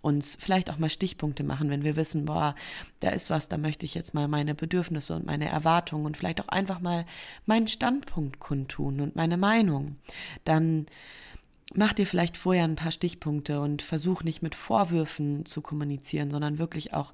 uns 0.00 0.36
vielleicht 0.40 0.70
auch 0.70 0.78
mal 0.78 0.88
Stichpunkte 0.88 1.44
machen, 1.44 1.68
wenn 1.68 1.84
wir 1.84 1.96
wissen, 1.96 2.24
boah, 2.24 2.54
da 3.00 3.10
ist 3.10 3.28
was, 3.28 3.48
da 3.48 3.58
möchte 3.58 3.84
ich 3.84 3.94
jetzt 3.94 4.14
mal 4.14 4.26
meine 4.26 4.54
Bedürfnisse 4.54 5.14
und 5.14 5.26
meine 5.26 5.48
Erwartungen 5.48 6.06
und 6.06 6.16
vielleicht 6.16 6.40
auch 6.40 6.48
einfach 6.48 6.80
mal 6.80 7.04
meinen 7.44 7.68
Standpunkt 7.68 8.38
kundtun 8.38 9.00
und 9.00 9.16
meine 9.16 9.36
Meinung, 9.36 9.96
dann 10.44 10.86
mach 11.74 11.92
dir 11.92 12.06
vielleicht 12.06 12.36
vorher 12.36 12.64
ein 12.64 12.76
paar 12.76 12.92
Stichpunkte 12.92 13.60
und 13.60 13.82
versuch 13.82 14.22
nicht 14.22 14.42
mit 14.42 14.54
Vorwürfen 14.54 15.46
zu 15.46 15.60
kommunizieren, 15.60 16.30
sondern 16.30 16.58
wirklich 16.58 16.94
auch 16.94 17.12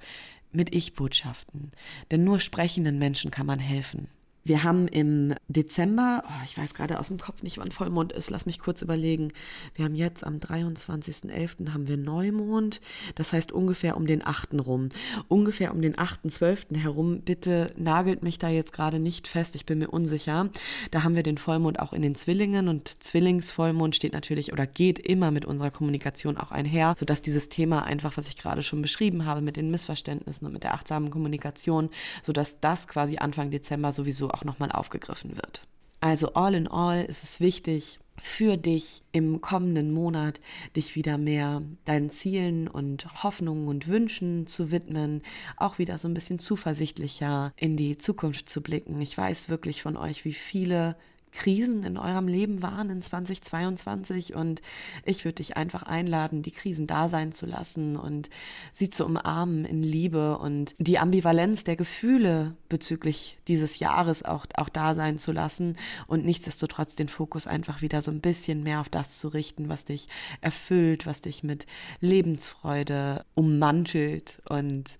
mit 0.52 0.74
Ich-Botschaften. 0.74 1.72
Denn 2.10 2.24
nur 2.24 2.40
sprechenden 2.40 2.98
Menschen 2.98 3.30
kann 3.30 3.46
man 3.46 3.58
helfen. 3.58 4.08
Wir 4.46 4.62
haben 4.62 4.88
im 4.88 5.34
Dezember, 5.48 6.22
oh, 6.26 6.44
ich 6.44 6.58
weiß 6.58 6.74
gerade 6.74 7.00
aus 7.00 7.08
dem 7.08 7.16
Kopf 7.16 7.42
nicht, 7.42 7.56
wann 7.56 7.70
Vollmond 7.70 8.12
ist, 8.12 8.28
lass 8.28 8.44
mich 8.44 8.58
kurz 8.58 8.82
überlegen. 8.82 9.32
Wir 9.74 9.86
haben 9.86 9.94
jetzt 9.94 10.22
am 10.22 10.36
23.11. 10.36 11.72
haben 11.72 11.88
wir 11.88 11.96
Neumond, 11.96 12.82
das 13.14 13.32
heißt 13.32 13.52
ungefähr 13.52 13.96
um 13.96 14.06
den 14.06 14.26
8. 14.26 14.52
rum. 14.66 14.90
Ungefähr 15.28 15.72
um 15.72 15.80
den 15.80 15.96
8.12. 15.96 16.76
herum, 16.76 17.22
bitte 17.22 17.72
nagelt 17.78 18.22
mich 18.22 18.38
da 18.38 18.50
jetzt 18.50 18.74
gerade 18.74 18.98
nicht 18.98 19.28
fest, 19.28 19.54
ich 19.54 19.64
bin 19.64 19.78
mir 19.78 19.88
unsicher. 19.88 20.50
Da 20.90 21.04
haben 21.04 21.14
wir 21.14 21.22
den 21.22 21.38
Vollmond 21.38 21.80
auch 21.80 21.94
in 21.94 22.02
den 22.02 22.14
Zwillingen 22.14 22.68
und 22.68 23.02
Zwillingsvollmond 23.02 23.96
steht 23.96 24.12
natürlich 24.12 24.52
oder 24.52 24.66
geht 24.66 24.98
immer 24.98 25.30
mit 25.30 25.46
unserer 25.46 25.70
Kommunikation 25.70 26.36
auch 26.36 26.50
einher, 26.50 26.96
sodass 26.98 27.22
dieses 27.22 27.48
Thema 27.48 27.84
einfach, 27.84 28.18
was 28.18 28.28
ich 28.28 28.36
gerade 28.36 28.62
schon 28.62 28.82
beschrieben 28.82 29.24
habe, 29.24 29.40
mit 29.40 29.56
den 29.56 29.70
Missverständnissen 29.70 30.46
und 30.46 30.52
mit 30.52 30.64
der 30.64 30.74
achtsamen 30.74 31.08
Kommunikation, 31.08 31.88
sodass 32.22 32.60
das 32.60 32.88
quasi 32.88 33.16
Anfang 33.16 33.50
Dezember 33.50 33.90
sowieso 33.90 34.33
auch 34.34 34.44
nochmal 34.44 34.72
aufgegriffen 34.72 35.36
wird. 35.36 35.62
Also 36.00 36.34
all 36.34 36.54
in 36.54 36.68
all 36.68 37.02
ist 37.02 37.22
es 37.24 37.40
wichtig 37.40 37.98
für 38.20 38.56
dich 38.56 39.02
im 39.12 39.40
kommenden 39.40 39.92
Monat, 39.92 40.40
dich 40.76 40.94
wieder 40.94 41.18
mehr 41.18 41.62
deinen 41.84 42.10
Zielen 42.10 42.68
und 42.68 43.22
Hoffnungen 43.22 43.68
und 43.68 43.88
Wünschen 43.88 44.46
zu 44.46 44.70
widmen, 44.70 45.22
auch 45.56 45.78
wieder 45.78 45.98
so 45.98 46.06
ein 46.06 46.14
bisschen 46.14 46.38
zuversichtlicher 46.38 47.52
in 47.56 47.76
die 47.76 47.96
Zukunft 47.96 48.48
zu 48.48 48.62
blicken. 48.62 49.00
Ich 49.00 49.16
weiß 49.16 49.48
wirklich 49.48 49.82
von 49.82 49.96
euch, 49.96 50.24
wie 50.24 50.34
viele 50.34 50.96
Krisen 51.34 51.82
in 51.82 51.98
eurem 51.98 52.28
Leben 52.28 52.62
waren 52.62 52.88
in 52.90 53.02
2022 53.02 54.34
und 54.34 54.62
ich 55.04 55.24
würde 55.24 55.36
dich 55.36 55.56
einfach 55.56 55.82
einladen, 55.82 56.42
die 56.42 56.52
Krisen 56.52 56.86
da 56.86 57.08
sein 57.08 57.32
zu 57.32 57.44
lassen 57.44 57.96
und 57.96 58.30
sie 58.72 58.88
zu 58.88 59.04
umarmen 59.04 59.64
in 59.64 59.82
Liebe 59.82 60.38
und 60.38 60.74
die 60.78 60.98
Ambivalenz 60.98 61.64
der 61.64 61.76
Gefühle 61.76 62.56
bezüglich 62.68 63.36
dieses 63.48 63.80
Jahres 63.80 64.22
auch, 64.22 64.46
auch 64.54 64.68
da 64.68 64.94
sein 64.94 65.18
zu 65.18 65.32
lassen 65.32 65.76
und 66.06 66.24
nichtsdestotrotz 66.24 66.94
den 66.94 67.08
Fokus 67.08 67.46
einfach 67.46 67.82
wieder 67.82 68.00
so 68.00 68.12
ein 68.12 68.20
bisschen 68.20 68.62
mehr 68.62 68.80
auf 68.80 68.88
das 68.88 69.18
zu 69.18 69.28
richten, 69.28 69.68
was 69.68 69.84
dich 69.84 70.08
erfüllt, 70.40 71.04
was 71.04 71.20
dich 71.20 71.42
mit 71.42 71.66
Lebensfreude 72.00 73.24
ummantelt 73.34 74.40
und 74.48 74.98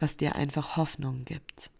was 0.00 0.16
dir 0.16 0.34
einfach 0.34 0.76
Hoffnung 0.76 1.24
gibt. 1.26 1.70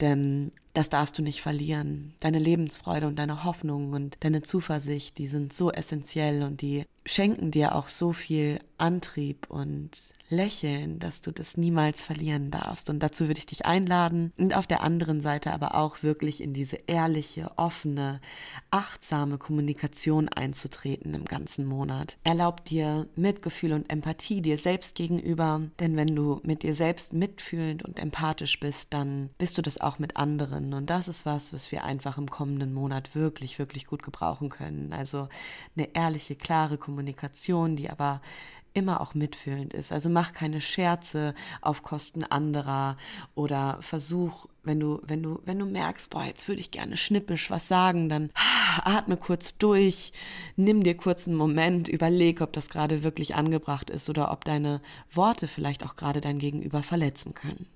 Denn 0.00 0.52
das 0.74 0.88
darfst 0.88 1.18
du 1.18 1.22
nicht 1.22 1.40
verlieren. 1.40 2.14
Deine 2.20 2.38
Lebensfreude 2.38 3.08
und 3.08 3.18
deine 3.18 3.44
Hoffnung 3.44 3.92
und 3.92 4.16
deine 4.20 4.42
Zuversicht, 4.42 5.18
die 5.18 5.26
sind 5.26 5.52
so 5.52 5.72
essentiell 5.72 6.42
und 6.42 6.62
die 6.62 6.84
schenken 7.04 7.50
dir 7.50 7.74
auch 7.74 7.88
so 7.88 8.12
viel 8.12 8.60
Antrieb 8.76 9.46
und 9.50 9.90
Lächeln, 10.30 10.98
dass 10.98 11.22
du 11.22 11.32
das 11.32 11.56
niemals 11.56 12.04
verlieren 12.04 12.50
darfst. 12.50 12.90
Und 12.90 13.00
dazu 13.00 13.28
würde 13.28 13.38
ich 13.38 13.46
dich 13.46 13.66
einladen 13.66 14.32
und 14.36 14.54
auf 14.54 14.66
der 14.66 14.82
anderen 14.82 15.20
Seite 15.20 15.52
aber 15.52 15.74
auch 15.74 16.02
wirklich 16.02 16.42
in 16.42 16.52
diese 16.52 16.78
ehrliche, 16.86 17.50
offene, 17.56 18.20
achtsame 18.70 19.38
Kommunikation 19.38 20.28
einzutreten 20.28 21.14
im 21.14 21.24
ganzen 21.24 21.64
Monat. 21.64 22.16
Erlaub 22.24 22.64
dir 22.64 23.08
Mitgefühl 23.16 23.72
und 23.72 23.90
Empathie 23.90 24.42
dir 24.42 24.58
selbst 24.58 24.94
gegenüber, 24.94 25.62
denn 25.80 25.96
wenn 25.96 26.14
du 26.14 26.40
mit 26.42 26.62
dir 26.62 26.74
selbst 26.74 27.12
mitfühlend 27.12 27.82
und 27.84 27.98
empathisch 27.98 28.60
bist, 28.60 28.92
dann 28.92 29.30
bist 29.38 29.56
du 29.56 29.62
das 29.62 29.80
auch 29.80 29.98
mit 29.98 30.16
anderen. 30.16 30.74
Und 30.74 30.90
das 30.90 31.08
ist 31.08 31.24
was, 31.24 31.52
was 31.52 31.72
wir 31.72 31.84
einfach 31.84 32.18
im 32.18 32.28
kommenden 32.28 32.74
Monat 32.74 33.14
wirklich, 33.14 33.58
wirklich 33.58 33.86
gut 33.86 34.02
gebrauchen 34.02 34.50
können. 34.50 34.92
Also 34.92 35.28
eine 35.76 35.94
ehrliche, 35.94 36.36
klare 36.36 36.76
Kommunikation, 36.76 37.76
die 37.76 37.90
aber 37.90 38.20
immer 38.78 39.00
auch 39.00 39.14
mitfühlend 39.14 39.74
ist. 39.74 39.92
Also 39.92 40.08
mach 40.08 40.32
keine 40.32 40.60
Scherze 40.60 41.34
auf 41.60 41.82
Kosten 41.82 42.24
anderer 42.24 42.96
oder 43.34 43.78
versuch, 43.80 44.46
wenn 44.62 44.80
du, 44.80 45.00
wenn 45.02 45.22
du, 45.22 45.40
wenn 45.44 45.58
du 45.58 45.66
merkst, 45.66 46.10
boah, 46.10 46.24
jetzt 46.24 46.46
würde 46.46 46.60
ich 46.60 46.70
gerne 46.70 46.96
schnippisch 46.96 47.50
was 47.50 47.68
sagen, 47.68 48.08
dann 48.08 48.30
atme 48.84 49.16
kurz 49.16 49.56
durch, 49.58 50.12
nimm 50.56 50.82
dir 50.82 50.96
kurz 50.96 51.26
einen 51.26 51.36
Moment, 51.36 51.88
überleg, 51.88 52.40
ob 52.40 52.52
das 52.52 52.68
gerade 52.68 53.02
wirklich 53.02 53.34
angebracht 53.34 53.90
ist 53.90 54.08
oder 54.08 54.30
ob 54.30 54.44
deine 54.44 54.80
Worte 55.10 55.48
vielleicht 55.48 55.84
auch 55.84 55.96
gerade 55.96 56.20
dein 56.20 56.38
Gegenüber 56.38 56.82
verletzen 56.82 57.34
können. 57.34 57.66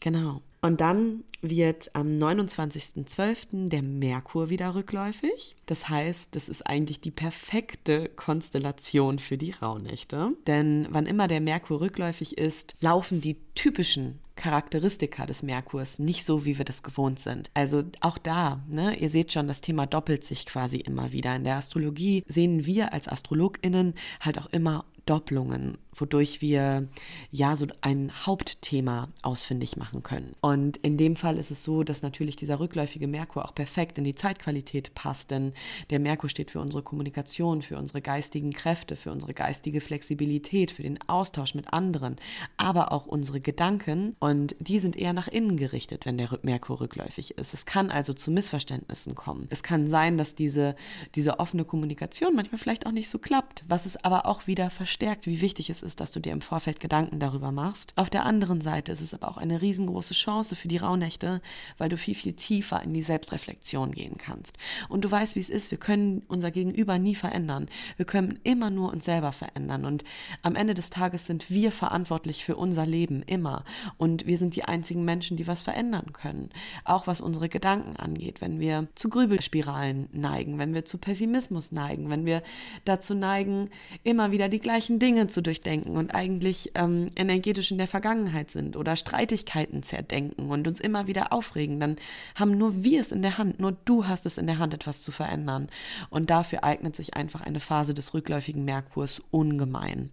Genau. 0.00 0.42
Und 0.60 0.80
dann 0.80 1.24
wird 1.42 1.94
am 1.94 2.08
29.12. 2.08 3.68
der 3.68 3.82
Merkur 3.82 4.50
wieder 4.50 4.74
rückläufig. 4.74 5.54
Das 5.66 5.88
heißt, 5.88 6.34
das 6.34 6.48
ist 6.48 6.66
eigentlich 6.66 7.00
die 7.00 7.10
perfekte 7.10 8.08
Konstellation 8.08 9.18
für 9.18 9.38
die 9.38 9.52
Rauhnächte. 9.52 10.32
Denn 10.46 10.88
wann 10.90 11.06
immer 11.06 11.28
der 11.28 11.40
Merkur 11.40 11.80
rückläufig 11.80 12.38
ist, 12.38 12.74
laufen 12.80 13.20
die 13.20 13.36
typischen 13.54 14.18
Charakteristika 14.36 15.26
des 15.26 15.42
Merkurs 15.42 15.98
nicht 15.98 16.24
so, 16.24 16.44
wie 16.44 16.58
wir 16.58 16.64
das 16.64 16.82
gewohnt 16.82 17.18
sind. 17.18 17.50
Also 17.54 17.82
auch 18.00 18.18
da, 18.18 18.60
ne, 18.68 18.94
ihr 18.96 19.08
seht 19.08 19.32
schon, 19.32 19.48
das 19.48 19.62
Thema 19.62 19.86
doppelt 19.86 20.24
sich 20.24 20.46
quasi 20.46 20.76
immer 20.76 21.10
wieder. 21.10 21.34
In 21.34 21.44
der 21.44 21.56
Astrologie 21.56 22.22
sehen 22.28 22.66
wir 22.66 22.92
als 22.92 23.08
AstrologInnen 23.08 23.94
halt 24.20 24.38
auch 24.38 24.46
immer 24.46 24.84
Doppelungen, 25.06 25.78
wodurch 26.00 26.40
wir 26.40 26.88
ja 27.30 27.56
so 27.56 27.66
ein 27.80 28.12
Hauptthema 28.26 29.08
ausfindig 29.22 29.76
machen 29.76 30.02
können. 30.02 30.34
Und 30.40 30.76
in 30.78 30.96
dem 30.96 31.16
Fall 31.16 31.38
ist 31.38 31.50
es 31.50 31.64
so, 31.64 31.82
dass 31.82 32.02
natürlich 32.02 32.36
dieser 32.36 32.60
rückläufige 32.60 33.06
Merkur 33.06 33.44
auch 33.44 33.54
perfekt 33.54 33.98
in 33.98 34.04
die 34.04 34.14
Zeitqualität 34.14 34.94
passt, 34.94 35.30
denn 35.30 35.52
der 35.90 36.00
Merkur 36.00 36.30
steht 36.30 36.50
für 36.50 36.60
unsere 36.60 36.82
Kommunikation, 36.82 37.62
für 37.62 37.78
unsere 37.78 38.02
geistigen 38.02 38.52
Kräfte, 38.52 38.96
für 38.96 39.10
unsere 39.10 39.34
geistige 39.34 39.80
Flexibilität, 39.80 40.70
für 40.70 40.82
den 40.82 40.98
Austausch 41.08 41.54
mit 41.54 41.72
anderen, 41.72 42.16
aber 42.56 42.92
auch 42.92 43.06
unsere 43.06 43.40
Gedanken 43.40 44.16
und 44.18 44.56
die 44.58 44.78
sind 44.78 44.96
eher 44.96 45.12
nach 45.12 45.28
innen 45.28 45.56
gerichtet, 45.56 46.06
wenn 46.06 46.18
der 46.18 46.38
Merkur 46.42 46.80
rückläufig 46.80 47.32
ist. 47.32 47.54
Es 47.54 47.66
kann 47.66 47.90
also 47.90 48.12
zu 48.12 48.30
Missverständnissen 48.30 49.14
kommen. 49.14 49.46
Es 49.50 49.62
kann 49.62 49.86
sein, 49.86 50.18
dass 50.18 50.34
diese, 50.34 50.76
diese 51.14 51.38
offene 51.38 51.64
Kommunikation 51.64 52.34
manchmal 52.34 52.58
vielleicht 52.58 52.86
auch 52.86 52.92
nicht 52.92 53.08
so 53.08 53.18
klappt, 53.18 53.64
was 53.68 53.86
es 53.86 53.96
aber 54.04 54.26
auch 54.26 54.46
wieder 54.46 54.70
verstärkt, 54.70 55.26
wie 55.26 55.40
wichtig 55.40 55.70
es 55.70 55.82
ist, 55.82 55.85
dass 55.94 56.10
du 56.10 56.18
dir 56.18 56.32
im 56.32 56.40
Vorfeld 56.40 56.80
Gedanken 56.80 57.20
darüber 57.20 57.52
machst. 57.52 57.92
Auf 57.94 58.10
der 58.10 58.24
anderen 58.24 58.60
Seite 58.60 58.90
ist 58.90 59.00
es 59.00 59.14
aber 59.14 59.28
auch 59.28 59.36
eine 59.36 59.62
riesengroße 59.62 60.14
Chance 60.14 60.56
für 60.56 60.66
die 60.66 60.78
Rauhnächte, 60.78 61.40
weil 61.78 61.88
du 61.88 61.96
viel, 61.96 62.16
viel 62.16 62.32
tiefer 62.32 62.82
in 62.82 62.92
die 62.92 63.02
Selbstreflexion 63.02 63.92
gehen 63.92 64.16
kannst. 64.18 64.56
Und 64.88 65.04
du 65.04 65.10
weißt, 65.10 65.36
wie 65.36 65.40
es 65.40 65.48
ist. 65.48 65.70
Wir 65.70 65.78
können 65.78 66.22
unser 66.26 66.50
Gegenüber 66.50 66.98
nie 66.98 67.14
verändern. 67.14 67.66
Wir 67.96 68.06
können 68.06 68.40
immer 68.42 68.70
nur 68.70 68.92
uns 68.92 69.04
selber 69.04 69.30
verändern. 69.30 69.84
Und 69.84 70.02
am 70.42 70.56
Ende 70.56 70.74
des 70.74 70.90
Tages 70.90 71.26
sind 71.26 71.50
wir 71.50 71.70
verantwortlich 71.70 72.44
für 72.44 72.56
unser 72.56 72.86
Leben 72.86 73.22
immer. 73.22 73.62
Und 73.96 74.26
wir 74.26 74.38
sind 74.38 74.56
die 74.56 74.64
einzigen 74.64 75.04
Menschen, 75.04 75.36
die 75.36 75.46
was 75.46 75.62
verändern 75.62 76.12
können. 76.12 76.50
Auch 76.84 77.06
was 77.06 77.20
unsere 77.20 77.48
Gedanken 77.48 77.96
angeht. 77.96 78.40
Wenn 78.40 78.58
wir 78.58 78.88
zu 78.96 79.08
Grübelspiralen 79.08 80.08
neigen, 80.12 80.58
wenn 80.58 80.74
wir 80.74 80.84
zu 80.84 80.98
Pessimismus 80.98 81.70
neigen, 81.70 82.10
wenn 82.10 82.24
wir 82.24 82.42
dazu 82.84 83.14
neigen, 83.14 83.68
immer 84.02 84.32
wieder 84.32 84.48
die 84.48 84.60
gleichen 84.60 84.98
Dinge 84.98 85.26
zu 85.26 85.42
durchdenken 85.42 85.75
und 85.84 86.14
eigentlich 86.14 86.72
ähm, 86.74 87.08
energetisch 87.16 87.70
in 87.70 87.78
der 87.78 87.86
Vergangenheit 87.86 88.50
sind 88.50 88.76
oder 88.76 88.96
Streitigkeiten 88.96 89.82
zerdenken 89.82 90.50
und 90.50 90.66
uns 90.66 90.80
immer 90.80 91.06
wieder 91.06 91.32
aufregen, 91.32 91.80
dann 91.80 91.96
haben 92.34 92.56
nur 92.58 92.84
wir 92.84 93.00
es 93.00 93.12
in 93.12 93.22
der 93.22 93.38
Hand, 93.38 93.60
nur 93.60 93.72
du 93.84 94.06
hast 94.06 94.26
es 94.26 94.38
in 94.38 94.46
der 94.46 94.58
Hand, 94.58 94.74
etwas 94.74 95.02
zu 95.02 95.12
verändern. 95.12 95.68
Und 96.10 96.30
dafür 96.30 96.64
eignet 96.64 96.96
sich 96.96 97.14
einfach 97.14 97.40
eine 97.40 97.60
Phase 97.60 97.94
des 97.94 98.14
rückläufigen 98.14 98.64
Merkurs 98.64 99.20
ungemein. 99.30 100.10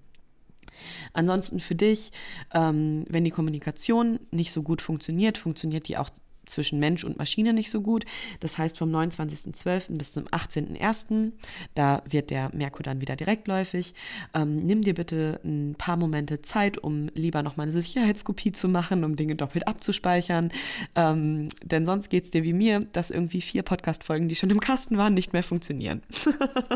Ansonsten 1.13 1.59
für 1.59 1.75
dich, 1.75 2.11
ähm, 2.53 3.05
wenn 3.07 3.23
die 3.23 3.31
Kommunikation 3.31 4.19
nicht 4.31 4.51
so 4.51 4.63
gut 4.63 4.81
funktioniert, 4.81 5.37
funktioniert 5.37 5.87
die 5.87 5.97
auch 5.97 6.09
zwischen 6.45 6.79
Mensch 6.79 7.03
und 7.03 7.17
Maschine 7.17 7.53
nicht 7.53 7.69
so 7.69 7.81
gut. 7.81 8.05
Das 8.39 8.57
heißt, 8.57 8.77
vom 8.77 8.93
29.12. 8.93 9.97
bis 9.97 10.13
zum 10.13 10.25
18.01., 10.25 11.31
da 11.75 12.03
wird 12.09 12.29
der 12.29 12.49
Merkur 12.53 12.83
dann 12.83 13.01
wieder 13.01 13.15
direktläufig. 13.15 13.93
Ähm, 14.33 14.57
nimm 14.57 14.81
dir 14.81 14.93
bitte 14.93 15.39
ein 15.43 15.75
paar 15.77 15.97
Momente 15.97 16.41
Zeit, 16.41 16.77
um 16.77 17.09
lieber 17.13 17.43
noch 17.43 17.57
mal 17.57 17.63
eine 17.63 17.71
Sicherheitskopie 17.71 18.51
zu 18.51 18.67
machen, 18.67 19.03
um 19.03 19.15
Dinge 19.15 19.35
doppelt 19.35 19.67
abzuspeichern. 19.67 20.51
Ähm, 20.95 21.47
denn 21.63 21.85
sonst 21.85 22.09
geht 22.09 22.25
es 22.25 22.31
dir 22.31 22.43
wie 22.43 22.53
mir, 22.53 22.81
dass 22.91 23.11
irgendwie 23.11 23.41
vier 23.41 23.63
Podcast-Folgen, 23.63 24.27
die 24.27 24.35
schon 24.35 24.49
im 24.49 24.59
Kasten 24.59 24.97
waren, 24.97 25.13
nicht 25.13 25.33
mehr 25.33 25.43
funktionieren. 25.43 26.01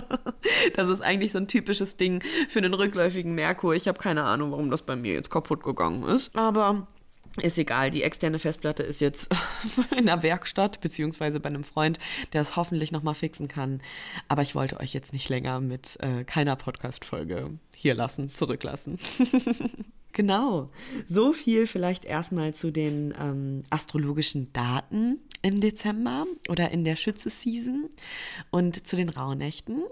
das 0.75 0.89
ist 0.89 1.01
eigentlich 1.01 1.31
so 1.31 1.39
ein 1.39 1.47
typisches 1.47 1.95
Ding 1.95 2.23
für 2.49 2.59
einen 2.59 2.73
rückläufigen 2.73 3.33
Merkur. 3.33 3.73
Ich 3.75 3.87
habe 3.87 3.99
keine 3.99 4.23
Ahnung, 4.23 4.51
warum 4.51 4.69
das 4.69 4.81
bei 4.81 4.95
mir 4.95 5.13
jetzt 5.13 5.29
kaputt 5.29 5.63
gegangen 5.63 6.03
ist. 6.03 6.35
Aber 6.35 6.87
ist 7.41 7.57
egal, 7.57 7.91
die 7.91 8.03
externe 8.03 8.39
Festplatte 8.39 8.83
ist 8.83 8.99
jetzt 8.99 9.29
in 9.97 10.05
der 10.05 10.23
Werkstatt, 10.23 10.81
beziehungsweise 10.81 11.39
bei 11.39 11.49
einem 11.49 11.63
Freund, 11.63 11.99
der 12.33 12.41
es 12.41 12.55
hoffentlich 12.55 12.91
nochmal 12.91 13.15
fixen 13.15 13.47
kann. 13.47 13.81
Aber 14.27 14.41
ich 14.41 14.55
wollte 14.55 14.79
euch 14.79 14.93
jetzt 14.93 15.13
nicht 15.13 15.29
länger 15.29 15.59
mit 15.59 15.97
äh, 16.01 16.23
keiner 16.23 16.55
Podcast-Folge 16.55 17.51
hier 17.75 17.95
lassen, 17.95 18.29
zurücklassen. 18.29 18.99
genau, 20.13 20.71
so 21.05 21.33
viel 21.33 21.67
vielleicht 21.67 22.05
erstmal 22.05 22.53
zu 22.53 22.71
den 22.71 23.13
ähm, 23.19 23.63
astrologischen 23.69 24.51
Daten 24.53 25.19
im 25.41 25.59
Dezember 25.59 26.25
oder 26.49 26.71
in 26.71 26.83
der 26.83 26.95
Schütze-Season 26.95 27.89
und 28.49 28.87
zu 28.87 28.95
den 28.95 29.09
Rauhnächten. 29.09 29.83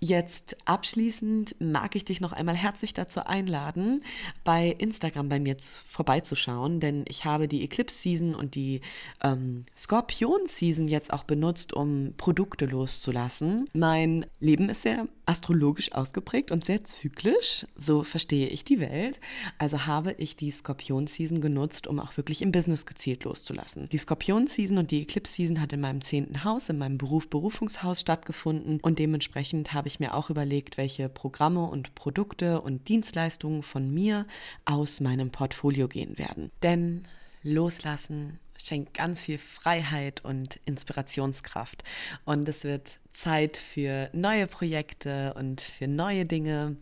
Jetzt 0.00 0.56
abschließend 0.64 1.56
mag 1.58 1.96
ich 1.96 2.04
dich 2.04 2.20
noch 2.20 2.32
einmal 2.32 2.54
herzlich 2.54 2.94
dazu 2.94 3.26
einladen, 3.26 4.00
bei 4.44 4.68
Instagram 4.68 5.28
bei 5.28 5.40
mir 5.40 5.56
vorbeizuschauen, 5.88 6.78
denn 6.78 7.04
ich 7.08 7.24
habe 7.24 7.48
die 7.48 7.64
Eclipse 7.64 7.98
Season 7.98 8.36
und 8.36 8.54
die 8.54 8.80
ähm, 9.24 9.64
Skorpion 9.76 10.46
Season 10.46 10.86
jetzt 10.86 11.12
auch 11.12 11.24
benutzt, 11.24 11.72
um 11.72 12.14
Produkte 12.16 12.66
loszulassen. 12.66 13.68
Mein 13.72 14.26
Leben 14.38 14.68
ist 14.68 14.82
sehr 14.82 15.08
astrologisch 15.26 15.92
ausgeprägt 15.92 16.52
und 16.52 16.64
sehr 16.64 16.84
zyklisch, 16.84 17.66
so 17.76 18.04
verstehe 18.04 18.46
ich 18.46 18.64
die 18.64 18.78
Welt. 18.78 19.20
Also 19.58 19.84
habe 19.84 20.12
ich 20.12 20.36
die 20.36 20.52
Skorpion 20.52 21.08
Season 21.08 21.40
genutzt, 21.40 21.88
um 21.88 21.98
auch 21.98 22.16
wirklich 22.16 22.40
im 22.40 22.52
Business 22.52 22.86
gezielt 22.86 23.24
loszulassen. 23.24 23.88
Die 23.88 23.98
Skorpion 23.98 24.46
Season 24.46 24.78
und 24.78 24.92
die 24.92 25.02
Eclipse 25.02 25.32
Season 25.32 25.60
hat 25.60 25.72
in 25.72 25.80
meinem 25.80 26.02
zehnten 26.02 26.44
Haus, 26.44 26.68
in 26.68 26.78
meinem 26.78 26.98
Beruf 26.98 27.28
Berufungshaus 27.28 28.00
stattgefunden 28.00 28.78
und 28.80 29.00
dementsprechend 29.00 29.72
habe 29.74 29.87
ich 29.88 30.00
mir 30.00 30.14
auch 30.14 30.30
überlegt, 30.30 30.78
welche 30.78 31.08
Programme 31.08 31.64
und 31.64 31.94
Produkte 31.94 32.60
und 32.60 32.88
Dienstleistungen 32.88 33.62
von 33.62 33.92
mir 33.92 34.26
aus 34.64 35.00
meinem 35.00 35.30
Portfolio 35.30 35.88
gehen 35.88 36.18
werden. 36.18 36.50
Denn 36.62 37.02
loslassen 37.42 38.38
schenkt 38.62 38.94
ganz 38.94 39.24
viel 39.24 39.38
Freiheit 39.38 40.24
und 40.24 40.60
Inspirationskraft. 40.64 41.84
Und 42.24 42.48
es 42.48 42.64
wird 42.64 42.98
Zeit 43.12 43.56
für 43.56 44.10
neue 44.12 44.46
Projekte 44.46 45.34
und 45.34 45.60
für 45.60 45.88
neue 45.88 46.24
Dinge, 46.24 46.76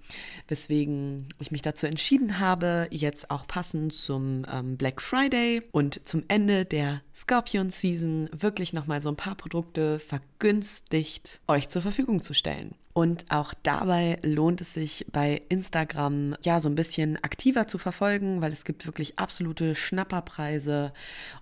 weswegen 0.49 1.29
ich 1.39 1.51
mich 1.51 1.63
dazu 1.63 1.87
entschieden 1.87 2.39
habe, 2.39 2.89
jetzt 2.91 3.31
auch 3.31 3.47
passend 3.47 3.93
zum 3.93 4.45
ähm, 4.51 4.77
Black 4.77 5.01
Friday 5.01 5.63
und 5.73 6.07
zum 6.07 6.25
Ende 6.29 6.65
der 6.65 7.01
Scorpion 7.15 7.71
Season 7.71 8.29
wirklich 8.33 8.73
nochmal 8.73 9.01
so 9.01 9.09
ein 9.09 9.17
paar 9.17 9.35
Produkte 9.35 9.99
vergünstigt 9.99 11.41
euch 11.49 11.69
zur 11.69 11.83
Verfügung 11.83 12.23
zu 12.23 12.35
stellen. 12.35 12.75
Und 12.97 13.31
auch 13.31 13.53
dabei 13.63 14.19
lohnt 14.23 14.63
es 14.63 14.73
sich 14.73 15.05
bei 15.13 15.43
Instagram 15.51 16.35
ja 16.43 16.61
so 16.61 16.71
ein 16.71 16.77
bisschen 16.77 17.23
aktiver 17.23 17.69
zu 17.69 17.77
verfolgen, 17.77 18.41
weil 18.41 18.55
es 18.55 18.65
gibt 18.65 18.87
wirklich 18.87 19.19
absolute 19.19 19.75
Schnapperpreise 19.75 20.95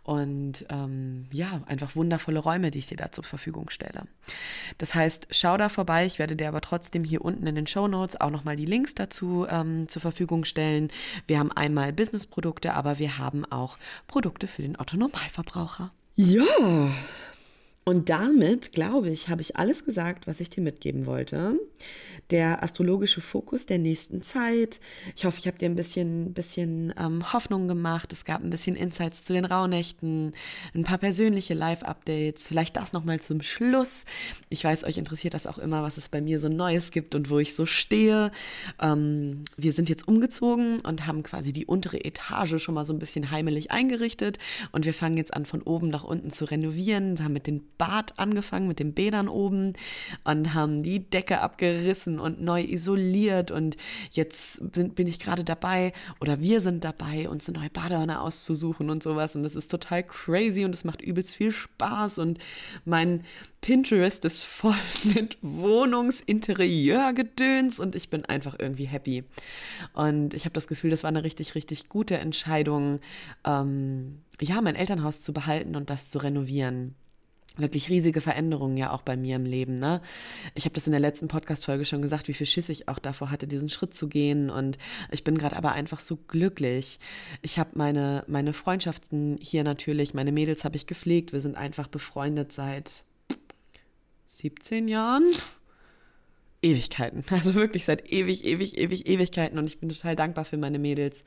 und 0.03 0.67
ähm, 0.69 1.29
ja, 1.31 1.63
einfach 1.67 1.95
wundervolle 1.95 2.41
Räume, 2.41 2.73
die 2.73 2.81
ich 2.81 2.89
dir 2.89 2.97
da 2.97 3.13
zur 3.13 3.23
Verfügung 3.23 3.71
stelle. 3.71 4.09
Das 4.79 4.97
heißt, 4.97 5.29
schau 5.31 5.57
da 5.57 5.69
vorbei. 5.69 6.07
Ich 6.07 6.19
werde 6.19 6.35
dir 6.35 6.49
aber 6.49 6.61
trotzdem 6.61 7.05
hier 7.05 7.25
unten 7.25 7.47
in 7.47 7.55
den 7.55 7.69
Show 7.69 7.87
Notes 7.87 8.21
auch 8.21 8.31
nochmal 8.31 8.57
die 8.57 8.67
Links 8.67 8.97
dazu 8.97 9.47
ähm, 9.49 9.89
zur 9.89 10.03
Verfügung 10.03 10.45
stellen. 10.45 10.89
Wir 11.29 11.39
haben 11.39 11.53
einmal 11.53 11.93
Business-Produkte, 11.93 12.75
aber 12.75 12.99
wir 12.99 13.19
haben 13.19 13.45
auch 13.45 13.79
Produkte 14.09 14.49
für 14.49 14.63
den 14.63 14.77
Otto-Normalverbraucher. 14.77 15.93
Ja, 16.17 16.43
und 17.87 18.09
damit, 18.09 18.73
glaube 18.73 19.11
ich, 19.11 19.29
habe 19.29 19.43
ich 19.43 19.57
alles 19.57 19.85
gesagt, 19.85 20.27
was 20.27 20.41
ich 20.41 20.49
dir 20.49 20.63
mitgeben 20.63 21.05
wollte. 21.05 21.59
Der 22.31 22.63
astrologische 22.63 23.21
Fokus 23.21 23.67
der 23.67 23.77
nächsten 23.77 24.23
Zeit. 24.23 24.81
Ich 25.15 25.27
hoffe, 25.27 25.39
ich 25.39 25.47
habe 25.47 25.59
dir 25.59 25.69
ein 25.69 25.75
bisschen, 25.75 26.33
bisschen 26.33 26.95
ähm, 26.99 27.35
Hoffnung 27.35 27.69
gemacht. 27.69 28.11
Es 28.15 28.25
gab 28.25 28.43
ein 28.43 28.49
bisschen 28.49 28.75
Insights 28.75 29.27
zu 29.27 29.35
den 29.35 29.45
Rauhnächten, 29.45 30.33
ein 30.75 30.85
paar 30.85 30.97
persönliche 30.97 31.53
Live-Updates. 31.53 32.49
Vielleicht 32.49 32.75
das 32.77 32.95
nochmal 32.95 33.21
zum 33.21 33.43
Schluss. 33.43 34.07
Ich 34.49 34.65
weiß, 34.65 34.85
euch 34.85 34.97
interessiert 34.97 35.35
das 35.35 35.47
auch 35.47 35.59
immer, 35.59 35.83
was 35.83 35.99
es 35.99 36.09
bei 36.09 36.23
mir 36.23 36.41
so 36.41 36.49
Neues 36.49 36.91
gibt 36.91 37.15
und 37.15 37.29
wo 37.29 37.39
ich 37.39 37.55
so 37.55 37.67
stehe. 37.67 38.31
Ähm, 38.81 39.45
wir 39.59 39.75
sind 39.75 39.91
jetzt 39.91 40.09
umgezogen 40.09 40.81
und 40.81 41.07
haben 41.07 41.23
quasi 41.23 41.53
die 41.53 41.67
untere 41.67 42.03
Etage 42.03 42.63
schon 42.63 42.75
mal 42.75 42.87
so 42.87 42.95
ein 42.95 42.99
bisschen 42.99 43.31
heimelig 43.31 43.73
eingerichtet. 43.73 44.39
Und 44.73 44.87
wir 44.87 44.95
fangen 44.95 45.19
jetzt 45.19 45.35
an, 45.35 45.45
von 45.45 45.61
oben 45.61 45.91
nach 45.91 46.05
unten 46.05 46.31
zu 46.31 46.47
renovieren, 46.47 47.23
haben 47.23 47.35
mit 47.35 47.47
den 47.47 47.74
Bad 47.79 48.19
angefangen, 48.19 48.69
mit 48.69 48.79
den 48.79 48.93
Bädern 48.95 49.29
oben 49.29 49.73
und 50.25 50.55
haben 50.55 50.83
die 50.83 51.09
Decke 51.09 51.41
abgerissen 51.41 52.21
und 52.21 52.41
neu 52.41 52.63
isoliert. 52.63 53.51
Und 53.51 53.77
jetzt 54.11 54.61
sind, 54.75 54.95
bin 54.95 55.07
ich 55.07 55.19
gerade 55.19 55.45
dabei 55.45 55.93
oder 56.21 56.41
wir 56.41 56.61
sind 56.61 56.85
dabei, 56.85 57.29
uns 57.29 57.49
eine 57.49 57.59
neue 57.59 57.71
Badewanne 57.71 58.21
auszusuchen 58.21 58.91
und 58.91 59.03
sowas. 59.03 59.35
Und 59.37 59.43
das 59.43 59.57
ist 59.57 59.71
total 59.71 60.03
crazy 60.03 60.65
und 60.65 60.75
es 60.75 60.85
macht 60.85 61.03
übelst 61.03 61.37
viel 61.37 61.53
Spaß. 61.53 62.19
Und 62.19 62.39
mein 62.85 63.23
Pinterest 63.61 64.25
ist 64.27 64.45
voll 64.45 64.75
mit 65.15 65.39
Wohnungsinterieurgedöns 65.41 67.79
und 67.79 67.97
ich 67.97 68.11
bin 68.11 68.27
einfach 68.27 68.57
irgendwie 68.59 68.85
happy. 68.85 69.25
Und 69.95 70.35
ich 70.35 70.45
habe 70.45 70.53
das 70.53 70.69
Gefühl, 70.69 70.91
das 70.91 71.03
war 71.03 71.09
eine 71.09 71.25
richtig, 71.25 71.55
richtig 71.55 71.89
gute 71.89 72.19
Entscheidung, 72.19 73.01
ähm, 73.45 74.21
ja, 74.41 74.61
mein 74.61 74.75
Elternhaus 74.75 75.23
zu 75.23 75.33
behalten 75.33 75.77
und 75.77 75.89
das 75.91 76.11
zu 76.11 76.19
renovieren 76.19 76.97
wirklich 77.57 77.89
riesige 77.89 78.21
Veränderungen 78.21 78.77
ja 78.77 78.91
auch 78.91 79.03
bei 79.03 79.17
mir 79.17 79.37
im 79.37 79.45
Leben. 79.45 79.77
Ne? 79.77 80.01
Ich 80.55 80.65
habe 80.65 80.75
das 80.75 80.87
in 80.87 80.93
der 80.93 81.01
letzten 81.01 81.29
Podcast-Folge 81.29 81.85
schon 81.85 82.03
gesagt, 82.03 82.29
wie 82.29 82.35
viel 82.35 82.47
Schiss 82.47 82.69
ich 82.69 82.89
auch 82.89 82.99
davor 82.99 83.31
hatte, 83.31 83.47
diesen 83.47 83.69
Schritt 83.69 83.95
zu 83.95 84.09
gehen. 84.09 84.51
Und 84.51 84.79
ich 85.11 85.25
bin 85.25 85.39
gerade 85.39 85.57
aber 85.57 85.73
einfach 85.73 86.01
so 86.01 86.17
glücklich. 86.17 86.99
Ich 87.43 87.59
habe 87.59 87.71
meine, 87.75 88.25
meine 88.27 88.53
Freundschaften 88.53 89.39
hier 89.41 89.65
natürlich, 89.65 90.15
meine 90.15 90.33
Mädels 90.33 90.65
habe 90.65 90.77
ich 90.77 90.87
gepflegt. 90.87 91.33
Wir 91.33 91.41
sind 91.41 91.57
einfach 91.57 91.89
befreundet 91.89 92.53
seit 92.53 93.05
17 94.35 94.89
Jahren. 94.89 95.25
Ewigkeiten. 96.65 97.23
Also 97.35 97.55
wirklich 97.55 97.85
seit 97.85 98.11
ewig, 98.11 98.45
ewig, 98.45 98.79
ewig, 98.79 99.07
Ewigkeiten. 99.07 99.59
Und 99.59 99.67
ich 99.67 99.79
bin 99.79 99.89
total 99.89 100.17
dankbar 100.17 100.45
für 100.45 100.57
meine 100.57 100.79
Mädels. 100.79 101.25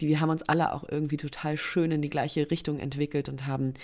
Die 0.00 0.08
wir 0.08 0.20
haben 0.20 0.30
uns 0.30 0.42
alle 0.42 0.72
auch 0.72 0.84
irgendwie 0.88 1.18
total 1.18 1.56
schön 1.56 1.90
in 1.90 2.00
die 2.00 2.08
gleiche 2.08 2.50
Richtung 2.50 2.78
entwickelt 2.78 3.28
und 3.28 3.46
haben 3.46 3.74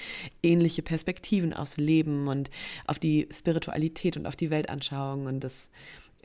ähnliche 0.43 0.83
Perspektiven 0.83 1.53
aufs 1.53 1.77
Leben 1.77 2.29
und 2.29 2.51
auf 2.87 2.99
die 2.99 3.29
Spiritualität 3.31 4.17
und 4.17 4.27
auf 4.27 4.37
die 4.37 4.51
Weltanschauung. 4.51 5.27
Und 5.27 5.45
das 5.45 5.69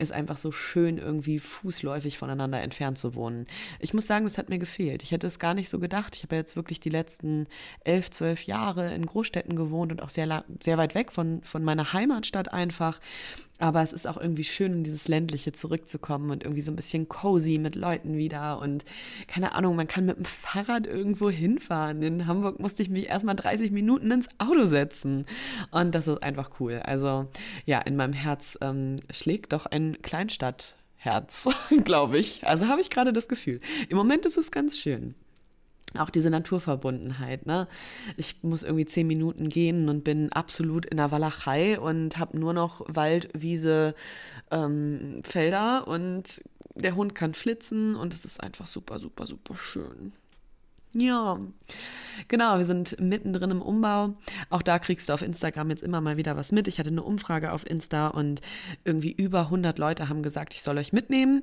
ist 0.00 0.12
einfach 0.12 0.38
so 0.38 0.50
schön, 0.50 0.96
irgendwie 0.96 1.38
fußläufig 1.38 2.16
voneinander 2.16 2.60
entfernt 2.62 2.96
zu 2.96 3.14
wohnen. 3.14 3.44
Ich 3.80 3.92
muss 3.92 4.06
sagen, 4.06 4.24
das 4.24 4.38
hat 4.38 4.48
mir 4.48 4.58
gefehlt. 4.58 5.02
Ich 5.02 5.12
hätte 5.12 5.26
es 5.26 5.38
gar 5.38 5.52
nicht 5.52 5.68
so 5.68 5.78
gedacht. 5.78 6.16
Ich 6.16 6.22
habe 6.22 6.36
jetzt 6.36 6.56
wirklich 6.56 6.80
die 6.80 6.88
letzten 6.88 7.46
elf, 7.84 8.10
zwölf 8.10 8.44
Jahre 8.44 8.94
in 8.94 9.04
Großstädten 9.04 9.54
gewohnt 9.56 9.92
und 9.92 10.00
auch 10.00 10.08
sehr, 10.08 10.44
sehr 10.60 10.78
weit 10.78 10.94
weg 10.94 11.12
von, 11.12 11.42
von 11.42 11.62
meiner 11.62 11.92
Heimatstadt 11.92 12.50
einfach. 12.52 12.98
Aber 13.60 13.82
es 13.82 13.92
ist 13.92 14.06
auch 14.06 14.16
irgendwie 14.16 14.44
schön, 14.44 14.72
in 14.72 14.84
dieses 14.84 15.06
Ländliche 15.06 15.52
zurückzukommen 15.52 16.30
und 16.30 16.42
irgendwie 16.42 16.62
so 16.62 16.72
ein 16.72 16.76
bisschen 16.76 17.08
cozy 17.08 17.58
mit 17.58 17.76
Leuten 17.76 18.16
wieder. 18.16 18.58
Und 18.58 18.84
keine 19.28 19.52
Ahnung, 19.54 19.76
man 19.76 19.86
kann 19.86 20.06
mit 20.06 20.16
dem 20.16 20.24
Fahrrad 20.24 20.86
irgendwo 20.86 21.30
hinfahren. 21.30 22.02
In 22.02 22.26
Hamburg 22.26 22.58
musste 22.58 22.82
ich 22.82 22.90
mich 22.90 23.08
erstmal 23.08 23.36
30 23.36 23.70
Minuten 23.70 24.10
ins 24.10 24.28
Auto 24.38 24.66
setzen. 24.66 25.26
Und 25.70 25.94
das 25.94 26.08
ist 26.08 26.22
einfach 26.22 26.50
cool. 26.58 26.80
Also 26.84 27.28
ja, 27.66 27.80
in 27.80 27.96
meinem 27.96 28.14
Herz 28.14 28.58
ähm, 28.62 28.96
schlägt 29.10 29.52
doch 29.52 29.66
ein 29.66 30.00
Kleinstadtherz, 30.00 31.48
glaube 31.84 32.18
ich. 32.18 32.46
Also 32.46 32.66
habe 32.66 32.80
ich 32.80 32.88
gerade 32.90 33.12
das 33.12 33.28
Gefühl. 33.28 33.60
Im 33.88 33.96
Moment 33.96 34.24
ist 34.24 34.38
es 34.38 34.50
ganz 34.50 34.78
schön 34.78 35.14
auch 35.98 36.10
diese 36.10 36.30
Naturverbundenheit. 36.30 37.46
Ne? 37.46 37.68
Ich 38.16 38.42
muss 38.42 38.62
irgendwie 38.62 38.86
zehn 38.86 39.06
Minuten 39.06 39.48
gehen 39.48 39.88
und 39.88 40.04
bin 40.04 40.32
absolut 40.32 40.86
in 40.86 40.98
der 40.98 41.10
Walachei 41.10 41.78
und 41.78 42.18
habe 42.18 42.38
nur 42.38 42.52
noch 42.52 42.82
Wald, 42.88 43.28
Wiese, 43.34 43.94
ähm, 44.50 45.22
Felder 45.24 45.86
und 45.88 46.42
der 46.74 46.94
Hund 46.94 47.14
kann 47.14 47.34
flitzen 47.34 47.94
und 47.96 48.12
es 48.12 48.24
ist 48.24 48.42
einfach 48.42 48.66
super, 48.66 49.00
super, 49.00 49.26
super 49.26 49.56
schön. 49.56 50.12
Ja, 50.92 51.38
genau, 52.26 52.58
wir 52.58 52.64
sind 52.64 52.98
mittendrin 52.98 53.52
im 53.52 53.62
Umbau. 53.62 54.14
Auch 54.48 54.62
da 54.62 54.80
kriegst 54.80 55.08
du 55.08 55.12
auf 55.12 55.22
Instagram 55.22 55.70
jetzt 55.70 55.84
immer 55.84 56.00
mal 56.00 56.16
wieder 56.16 56.36
was 56.36 56.50
mit. 56.50 56.66
Ich 56.66 56.80
hatte 56.80 56.90
eine 56.90 57.04
Umfrage 57.04 57.52
auf 57.52 57.64
Insta 57.64 58.08
und 58.08 58.40
irgendwie 58.84 59.12
über 59.12 59.42
100 59.42 59.78
Leute 59.78 60.08
haben 60.08 60.22
gesagt, 60.22 60.52
ich 60.52 60.62
soll 60.62 60.78
euch 60.78 60.92
mitnehmen. 60.92 61.42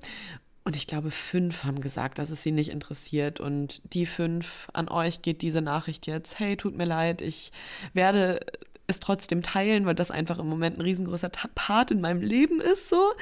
Und 0.67 0.75
ich 0.75 0.85
glaube, 0.85 1.11
fünf 1.11 1.63
haben 1.63 1.79
gesagt, 1.79 2.19
dass 2.19 2.29
es 2.29 2.43
sie 2.43 2.51
nicht 2.51 2.71
interessiert. 2.71 3.39
Und 3.39 3.81
die 3.93 4.05
fünf, 4.05 4.67
an 4.73 4.89
euch 4.89 5.21
geht 5.21 5.41
diese 5.41 5.61
Nachricht 5.61 6.07
jetzt. 6.07 6.39
Hey, 6.39 6.57
tut 6.57 6.75
mir 6.75 6.83
leid, 6.83 7.21
ich 7.21 7.53
werde 7.93 8.41
es 8.85 8.99
trotzdem 8.99 9.43
teilen, 9.43 9.85
weil 9.85 9.95
das 9.95 10.11
einfach 10.11 10.39
im 10.39 10.47
Moment 10.49 10.77
ein 10.77 10.81
riesengroßer 10.81 11.29
Part 11.55 11.91
in 11.91 12.01
meinem 12.01 12.19
Leben 12.19 12.59
ist, 12.59 12.89
so. 12.89 13.13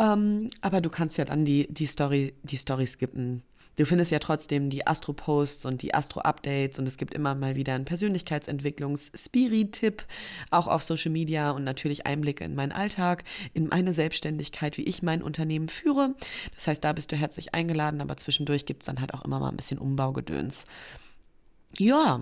Ähm, 0.00 0.50
aber 0.60 0.80
du 0.80 0.90
kannst 0.90 1.18
ja 1.18 1.24
dann 1.24 1.44
die, 1.44 1.72
die 1.72 1.86
Story, 1.86 2.34
die 2.42 2.56
Story 2.56 2.88
skippen. 2.88 3.44
Du 3.78 3.86
findest 3.86 4.10
ja 4.10 4.18
trotzdem 4.18 4.68
die 4.70 4.88
Astro-Posts 4.88 5.64
und 5.64 5.82
die 5.82 5.94
Astro-Updates 5.94 6.80
und 6.80 6.88
es 6.88 6.96
gibt 6.96 7.14
immer 7.14 7.36
mal 7.36 7.54
wieder 7.54 7.74
einen 7.74 7.84
Persönlichkeitsentwicklungs-Spiri-Tipp, 7.84 10.04
auch 10.50 10.66
auf 10.66 10.82
Social 10.82 11.12
Media 11.12 11.52
und 11.52 11.62
natürlich 11.62 12.04
Einblicke 12.04 12.42
in 12.42 12.56
meinen 12.56 12.72
Alltag, 12.72 13.22
in 13.54 13.68
meine 13.68 13.94
Selbstständigkeit, 13.94 14.78
wie 14.78 14.82
ich 14.82 15.04
mein 15.04 15.22
Unternehmen 15.22 15.68
führe. 15.68 16.16
Das 16.56 16.66
heißt, 16.66 16.82
da 16.82 16.92
bist 16.92 17.12
du 17.12 17.16
herzlich 17.16 17.54
eingeladen, 17.54 18.00
aber 18.00 18.16
zwischendurch 18.16 18.66
gibt 18.66 18.82
es 18.82 18.86
dann 18.86 19.00
halt 19.00 19.14
auch 19.14 19.24
immer 19.24 19.38
mal 19.38 19.50
ein 19.50 19.56
bisschen 19.56 19.78
Umbaugedöns. 19.78 20.64
Ja, 21.78 22.20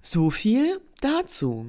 so 0.00 0.30
viel 0.30 0.80
dazu. 1.02 1.66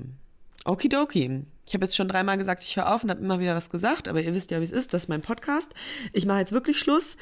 Okidoki. 0.64 1.42
Ich 1.66 1.74
habe 1.74 1.86
jetzt 1.86 1.96
schon 1.96 2.08
dreimal 2.08 2.38
gesagt, 2.38 2.64
ich 2.64 2.76
höre 2.76 2.94
auf 2.94 3.04
und 3.04 3.10
habe 3.10 3.22
immer 3.22 3.40
wieder 3.40 3.56
was 3.56 3.70
gesagt, 3.70 4.08
aber 4.08 4.22
ihr 4.22 4.34
wisst 4.34 4.52
ja, 4.52 4.60
wie 4.60 4.66
es 4.66 4.72
ist. 4.72 4.94
Das 4.94 5.04
ist 5.04 5.10
mein 5.10 5.22
Podcast. 5.22 5.74
Ich 6.12 6.26
mache 6.26 6.40
jetzt 6.40 6.52
wirklich 6.52 6.80
Schluss. 6.80 7.18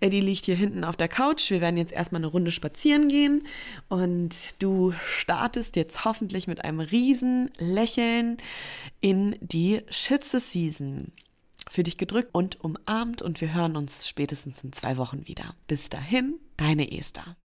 Eddie 0.00 0.20
liegt 0.20 0.44
hier 0.44 0.56
hinten 0.56 0.84
auf 0.84 0.96
der 0.96 1.08
Couch. 1.08 1.50
Wir 1.50 1.60
werden 1.60 1.76
jetzt 1.76 1.92
erstmal 1.92 2.20
eine 2.20 2.28
Runde 2.28 2.50
spazieren 2.50 3.08
gehen 3.08 3.44
und 3.88 4.62
du 4.62 4.92
startest 5.04 5.76
jetzt 5.76 6.04
hoffentlich 6.04 6.46
mit 6.46 6.64
einem 6.64 6.80
riesen 6.80 7.50
Lächeln 7.58 8.36
in 9.00 9.36
die 9.40 9.82
Schütze-Season. 9.90 11.12
Für 11.70 11.82
dich 11.82 11.98
gedrückt 11.98 12.30
und 12.32 12.62
umarmt 12.62 13.20
und 13.20 13.40
wir 13.40 13.52
hören 13.52 13.76
uns 13.76 14.08
spätestens 14.08 14.64
in 14.64 14.72
zwei 14.72 14.96
Wochen 14.96 15.26
wieder. 15.26 15.54
Bis 15.66 15.90
dahin, 15.90 16.38
deine 16.56 16.90
Esther. 16.92 17.36